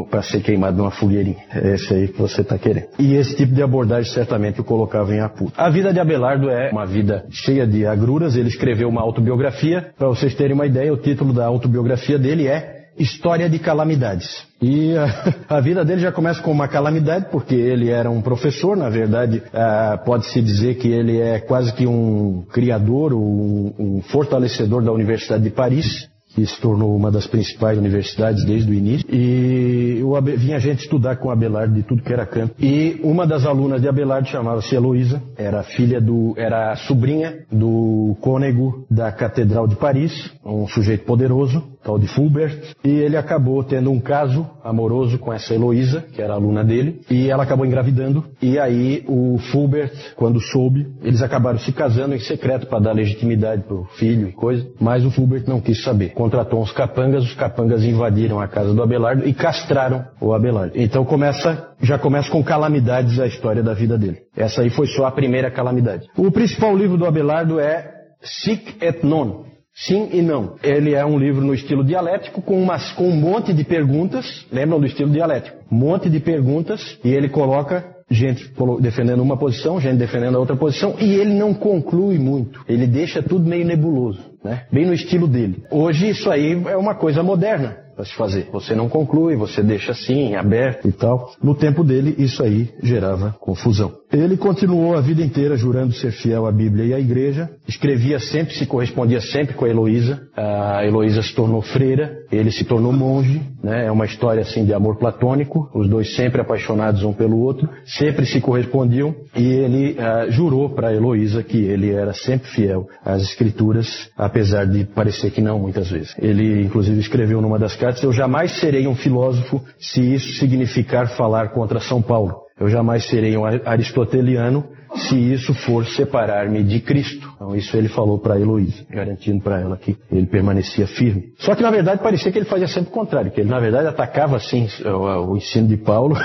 para 0.10 0.22
ser 0.22 0.42
queimado 0.42 0.78
numa 0.78 0.92
fogueirinha. 0.92 1.38
É 1.54 1.76
esse 1.76 1.94
aí 1.94 2.08
que 2.08 2.20
você 2.20 2.42
está 2.42 2.58
querendo. 2.58 2.88
E 2.98 3.16
esse 3.16 3.36
tipo 3.36 3.54
de 3.54 3.62
abordagem 3.62 4.12
certamente 4.12 4.62
o 4.62 4.64
colocava 4.64 5.14
em 5.14 5.20
apuro. 5.20 5.52
A 5.58 5.70
vida 5.70 5.94
de 5.94 6.00
Abelardo 6.00 6.50
é 6.50 6.70
uma 6.72 6.86
vida 6.86 7.26
cheia 7.30 7.66
de 7.66 7.86
agruras. 7.86 8.36
Ele 8.36 8.50
escreveu 8.50 8.90
uma 8.90 9.02
autobiografia. 9.02 9.92
Para 9.98 10.08
vocês 10.08 10.36
terem 10.36 10.54
uma 10.54 10.66
ideia, 10.66 10.94
o 10.94 10.98
título 10.98 11.34
da 11.34 11.46
autobiografia 11.46 12.18
dele 12.18 12.48
é 12.48 12.79
História 13.00 13.50
de 13.50 13.58
Calamidades. 13.58 14.44
E 14.62 14.96
a, 14.96 15.34
a, 15.58 15.62
vida 15.62 15.86
dele 15.86 16.02
já 16.02 16.12
começa 16.12 16.42
com 16.42 16.52
uma 16.52 16.68
calamidade, 16.68 17.28
porque 17.32 17.56
ele 17.56 17.90
era 17.90 18.10
um 18.10 18.22
professor, 18.22 18.76
na 18.76 18.90
verdade, 18.90 19.42
ah, 19.54 20.00
pode-se 20.06 20.42
dizer 20.42 20.76
que 20.76 20.90
ele 20.90 21.20
é 21.20 21.40
quase 21.40 21.74
que 21.74 21.88
um 21.88 22.44
criador, 22.52 23.14
um, 23.14 23.74
um 23.80 24.02
fortalecedor 24.02 24.84
da 24.84 24.92
Universidade 24.92 25.44
de 25.44 25.50
Paris 25.50 26.10
que 26.36 26.46
se 26.46 26.62
tornou 26.62 26.96
uma 26.96 27.12
das 27.12 27.26
principais 27.26 27.78
universidades 27.78 28.46
desde 28.46 28.70
o 28.70 28.74
início. 28.74 29.06
E 29.14 30.02
o, 30.04 30.22
vinha 30.22 30.60
gente 30.60 30.84
estudar 30.84 31.18
com 31.18 31.32
Abelardo 31.32 31.74
de 31.74 31.84
tudo 31.84 32.04
que 32.04 32.14
era 32.14 32.26
canto. 32.26 32.54
E 32.60 33.00
uma 33.04 33.26
das 33.26 33.46
alunas 33.46 33.82
de 33.82 33.88
Abelardo 33.88 34.28
chamava-se 34.28 34.74
Heloísa, 34.74 35.22
era 35.36 35.64
filha 35.64 36.00
do, 36.00 36.34
era 36.38 36.76
sobrinha 36.76 37.40
do 37.52 38.16
cônego 38.22 38.86
da 38.90 39.12
Catedral 39.12 39.68
de 39.68 39.76
Paris, 39.76 40.32
um 40.46 40.68
sujeito 40.68 41.04
poderoso, 41.06 41.64
tal 41.90 41.98
de 41.98 42.08
Fulbert, 42.08 42.76
e 42.84 42.90
ele 42.90 43.18
acabou 43.18 43.64
tendo 43.64 43.92
um 43.92 44.00
caso 44.00 44.48
amoroso 44.64 45.18
com 45.18 45.34
essa 45.34 45.56
Heloísa, 45.56 46.06
que 46.14 46.22
era 46.22 46.36
aluna 46.36 46.64
dele, 46.64 47.02
e 47.10 47.30
ela 47.30 47.42
acabou 47.42 47.66
engravidando, 47.66 48.26
e 48.40 48.60
aí 48.60 49.04
o 49.08 49.40
Fulbert, 49.52 49.92
quando 50.16 50.40
soube, 50.40 50.88
eles 51.02 51.24
acabaram 51.24 51.58
se 51.58 51.72
casando 51.72 52.14
em 52.14 52.20
secreto 52.20 52.68
para 52.68 52.80
dar 52.80 52.92
legitimidade 52.92 53.64
pro 53.64 53.86
filho 53.96 54.30
e 54.30 54.32
coisa, 54.32 54.68
mas 54.80 55.04
o 55.04 55.10
Fulbert 55.10 55.46
não 55.48 55.60
quis 55.60 55.84
saber 55.84 56.10
contratou 56.10 56.62
uns 56.62 56.72
capangas, 56.72 57.24
os 57.24 57.34
capangas 57.34 57.84
invadiram 57.84 58.40
a 58.40 58.48
casa 58.48 58.74
do 58.74 58.84
Abelardo 58.84 59.28
e 59.28 59.34
castraram 59.34 60.06
o 60.20 60.34
Abelardo. 60.34 60.74
Então 60.76 61.06
começa, 61.06 61.70
já 61.82 61.98
começa 61.98 62.30
com 62.30 62.44
calamidades 62.44 63.20
a 63.20 63.26
história 63.26 63.64
da 63.64 63.74
vida 63.74 63.98
dele. 63.98 64.18
Essa 64.36 64.62
aí 64.62 64.70
foi 64.70 64.86
só 64.88 65.06
a 65.06 65.12
primeira 65.12 65.50
calamidade. 65.50 66.08
O 66.18 66.30
principal 66.30 66.76
livro 66.76 66.98
do 66.98 67.06
Abelardo 67.06 67.60
é 67.60 67.90
Sic 68.22 68.76
et 68.82 69.04
Non, 69.04 69.46
Sim 69.86 70.10
e 70.12 70.22
não. 70.22 70.56
Ele 70.62 70.94
é 70.94 71.06
um 71.06 71.18
livro 71.18 71.42
no 71.42 71.54
estilo 71.54 71.84
dialético 71.84 72.42
com, 72.42 72.62
umas, 72.62 72.92
com 72.94 73.08
um 73.08 73.16
monte 73.16 73.54
de 73.54 73.64
perguntas. 73.64 74.46
Lembram 74.52 74.80
do 74.80 74.86
estilo 74.86 75.10
dialético? 75.10 75.58
Um 75.72 75.78
monte 75.78 76.10
de 76.10 76.20
perguntas 76.20 76.98
e 77.04 77.10
ele 77.10 77.30
coloca 77.30 77.96
gente 78.12 78.52
defendendo 78.82 79.22
uma 79.22 79.38
posição, 79.38 79.80
gente 79.80 79.98
defendendo 79.98 80.36
a 80.36 80.40
outra 80.40 80.56
posição 80.56 80.96
e 81.00 81.14
ele 81.14 81.34
não 81.34 81.54
conclui 81.54 82.18
muito. 82.18 82.64
Ele 82.68 82.88
deixa 82.88 83.22
tudo 83.22 83.48
meio 83.48 83.66
nebuloso 83.66 84.30
né? 84.44 84.66
bem 84.72 84.86
no 84.86 84.94
estilo 84.94 85.28
dele. 85.28 85.64
Hoje 85.72 86.10
isso 86.10 86.30
aí 86.30 86.52
é 86.68 86.78
uma 86.78 86.96
coisa 86.96 87.22
moderna 87.22 87.78
para 87.96 88.06
se 88.06 88.14
fazer. 88.16 88.48
Você 88.52 88.74
não 88.74 88.88
conclui, 88.88 89.36
você 89.36 89.62
deixa 89.62 89.92
assim, 89.92 90.36
aberto 90.36 90.88
e 90.88 90.92
tal. 90.92 91.34
No 91.42 91.54
tempo 91.54 91.84
dele, 91.84 92.16
isso 92.18 92.42
aí 92.42 92.70
gerava 92.82 93.36
confusão. 93.40 93.99
Ele 94.12 94.38
continuou 94.38 94.98
a 94.98 95.02
vida 95.02 95.22
inteira 95.22 95.56
jurando 95.56 95.94
ser 95.94 96.12
fiel 96.12 96.48
à 96.48 96.52
Bíblia 96.52 96.86
e 96.86 96.94
à 96.96 97.00
igreja, 97.00 97.48
escrevia 97.68 98.20
sempre, 98.20 98.56
se 98.56 98.66
correspondia 98.66 99.22
sempre 99.22 99.54
com 99.54 99.66
a 99.66 99.70
Heloísa. 99.70 100.20
A 100.36 100.84
Heloísa 100.84 101.22
se 101.22 101.36
tornou 101.36 101.62
freira, 101.62 102.18
ele 102.32 102.50
se 102.50 102.66
tornou 102.66 102.92
monge, 102.92 103.40
né? 103.64 103.86
É 103.86 103.92
uma 103.92 104.06
história 104.06 104.42
assim 104.42 104.66
de 104.66 104.74
amor 104.74 104.98
platônico, 104.98 105.70
os 105.76 105.88
dois 105.88 106.16
sempre 106.16 106.42
apaixonados 106.42 107.04
um 107.04 107.14
pelo 107.14 107.38
outro, 107.38 107.70
sempre 107.86 108.26
se 108.26 108.42
correspondiam 108.42 109.14
e 109.36 109.46
ele 109.46 109.92
uh, 110.00 110.32
jurou 110.32 110.70
para 110.70 110.94
Heloísa 110.94 111.44
que 111.44 111.58
ele 111.58 111.92
era 111.92 112.14
sempre 112.14 112.50
fiel 112.50 112.88
às 113.06 113.22
escrituras, 113.22 114.10
apesar 114.18 114.66
de 114.66 114.86
parecer 114.86 115.30
que 115.30 115.42
não 115.42 115.60
muitas 115.60 115.90
vezes. 115.92 116.16
Ele 116.18 116.64
inclusive 116.64 117.00
escreveu 117.00 117.42
numa 117.42 117.60
das 117.60 117.76
cartas: 117.76 118.02
"Eu 118.02 118.12
jamais 118.12 118.60
serei 118.60 118.88
um 118.88 118.96
filósofo 118.96 119.62
se 119.78 120.02
isso 120.02 120.34
significar 120.40 121.10
falar 121.10 121.50
contra 121.50 121.80
São 121.80 122.02
Paulo. 122.02 122.49
Eu 122.60 122.68
jamais 122.68 123.08
serei 123.08 123.38
um 123.38 123.46
aristoteliano 123.46 124.66
se 124.96 125.16
isso 125.16 125.54
for 125.54 125.86
separar-me 125.86 126.64
de 126.64 126.80
Cristo. 126.80 127.30
Então, 127.36 127.56
isso 127.56 127.76
ele 127.78 127.88
falou 127.88 128.20
para 128.20 128.40
Heloísa, 128.40 128.86
garantindo 128.90 129.42
para 129.42 129.60
ela 129.60 129.78
que 129.78 129.96
ele 130.12 130.26
permanecia 130.26 130.88
firme. 130.88 131.34
Só 131.38 131.56
que, 131.56 131.62
na 131.62 131.72
verdade, 131.72 132.02
parecia 132.02 132.32
que 132.32 132.38
ele 132.38 132.46
fazia 132.46 132.68
sempre 132.68 132.90
o 132.90 132.94
contrário, 132.94 133.32
que 133.32 133.40
ele, 133.40 133.50
na 133.50 133.60
verdade, 133.60 133.88
atacava, 133.88 134.36
assim, 134.36 134.68
o, 134.84 135.32
o 135.32 135.38
ensino 135.38 135.68
de 135.68 135.78
Paulo 135.78 136.18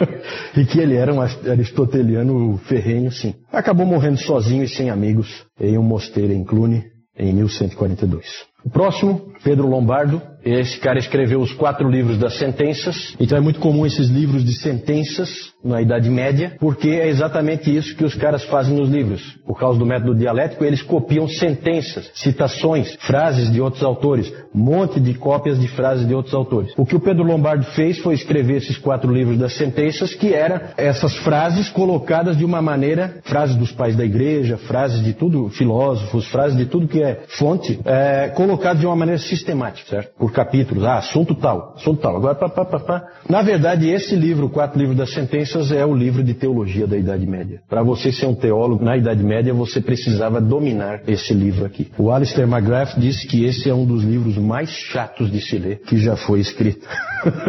e 0.56 0.64
que 0.64 0.78
ele 0.78 0.96
era 0.96 1.12
um 1.12 1.20
aristoteliano 1.20 2.58
ferrenho, 2.68 3.10
sim. 3.10 3.34
Acabou 3.52 3.86
morrendo 3.86 4.18
sozinho 4.18 4.62
e 4.62 4.68
sem 4.68 4.90
amigos 4.90 5.44
em 5.58 5.78
um 5.78 5.82
mosteiro 5.82 6.32
em 6.32 6.44
Cluny, 6.44 6.84
em 7.18 7.32
1142. 7.34 8.50
O 8.64 8.70
próximo, 8.70 9.32
Pedro 9.42 9.66
Lombardo, 9.66 10.20
esse 10.44 10.78
cara 10.78 10.98
escreveu 10.98 11.40
os 11.40 11.52
quatro 11.52 11.88
livros 11.88 12.18
das 12.18 12.38
sentenças, 12.38 13.14
então 13.18 13.36
é 13.36 13.40
muito 13.40 13.58
comum 13.58 13.86
esses 13.86 14.08
livros 14.08 14.44
de 14.44 14.54
sentenças 14.54 15.52
na 15.62 15.80
Idade 15.80 16.08
Média, 16.08 16.56
porque 16.58 16.88
é 16.88 17.08
exatamente 17.08 17.74
isso 17.74 17.94
que 17.96 18.04
os 18.04 18.14
caras 18.14 18.44
fazem 18.44 18.74
nos 18.74 18.88
livros. 18.88 19.38
Por 19.46 19.58
causa 19.58 19.78
do 19.78 19.86
método 19.86 20.14
dialético, 20.14 20.64
eles 20.64 20.82
copiam 20.82 21.28
sentenças, 21.28 22.10
citações, 22.14 22.96
frases 23.00 23.52
de 23.52 23.60
outros 23.60 23.82
autores, 23.82 24.32
um 24.54 24.60
monte 24.60 24.98
de 24.98 25.14
cópias 25.14 25.60
de 25.60 25.68
frases 25.68 26.06
de 26.06 26.14
outros 26.14 26.34
autores. 26.34 26.72
O 26.76 26.86
que 26.86 26.96
o 26.96 27.00
Pedro 27.00 27.24
Lombardo 27.24 27.64
fez 27.72 27.98
foi 27.98 28.14
escrever 28.14 28.56
esses 28.58 28.78
quatro 28.78 29.12
livros 29.12 29.38
das 29.38 29.54
sentenças, 29.54 30.14
que 30.14 30.32
eram 30.32 30.60
essas 30.76 31.14
frases 31.18 31.68
colocadas 31.68 32.36
de 32.36 32.44
uma 32.44 32.62
maneira, 32.62 33.20
frases 33.24 33.56
dos 33.56 33.72
pais 33.72 33.96
da 33.96 34.04
igreja, 34.04 34.56
frases 34.56 35.04
de 35.04 35.12
tudo, 35.12 35.48
filósofos, 35.50 36.26
frases 36.28 36.56
de 36.56 36.66
tudo 36.66 36.88
que 36.88 37.02
é 37.02 37.22
fonte, 37.28 37.78
é, 37.84 38.28
colocadas 38.28 38.80
de 38.80 38.86
uma 38.86 38.96
maneira 38.96 39.20
sistemática, 39.20 39.88
certo? 39.88 40.12
Por 40.18 40.32
capítulos, 40.32 40.84
ah, 40.84 40.98
assunto 40.98 41.34
tal, 41.34 41.74
assunto 41.76 42.00
tal. 42.00 42.16
Agora, 42.16 42.34
pá, 42.34 42.48
pá, 42.48 42.64
pá, 42.64 42.80
pá. 42.80 43.04
Na 43.28 43.42
verdade, 43.42 43.88
esse 43.88 44.16
livro, 44.16 44.48
Quatro 44.48 44.78
Livros 44.78 44.96
das 44.96 45.12
Sentenças, 45.12 45.49
é 45.72 45.84
o 45.84 45.94
livro 45.94 46.22
de 46.22 46.34
teologia 46.34 46.86
da 46.86 46.96
Idade 46.96 47.26
Média. 47.26 47.60
Para 47.68 47.82
você 47.82 48.12
ser 48.12 48.26
um 48.26 48.34
teólogo 48.34 48.84
na 48.84 48.96
Idade 48.96 49.22
Média, 49.22 49.52
você 49.52 49.80
precisava 49.80 50.40
dominar 50.40 51.02
esse 51.08 51.34
livro 51.34 51.64
aqui. 51.64 51.90
O 51.98 52.10
Alistair 52.10 52.48
McGrath 52.48 52.98
disse 52.98 53.26
que 53.26 53.44
esse 53.44 53.68
é 53.68 53.74
um 53.74 53.84
dos 53.84 54.04
livros 54.04 54.36
mais 54.36 54.70
chatos 54.70 55.30
de 55.30 55.40
se 55.40 55.58
ler 55.58 55.80
que 55.80 55.98
já 55.98 56.16
foi 56.16 56.40
escrito. 56.40 56.86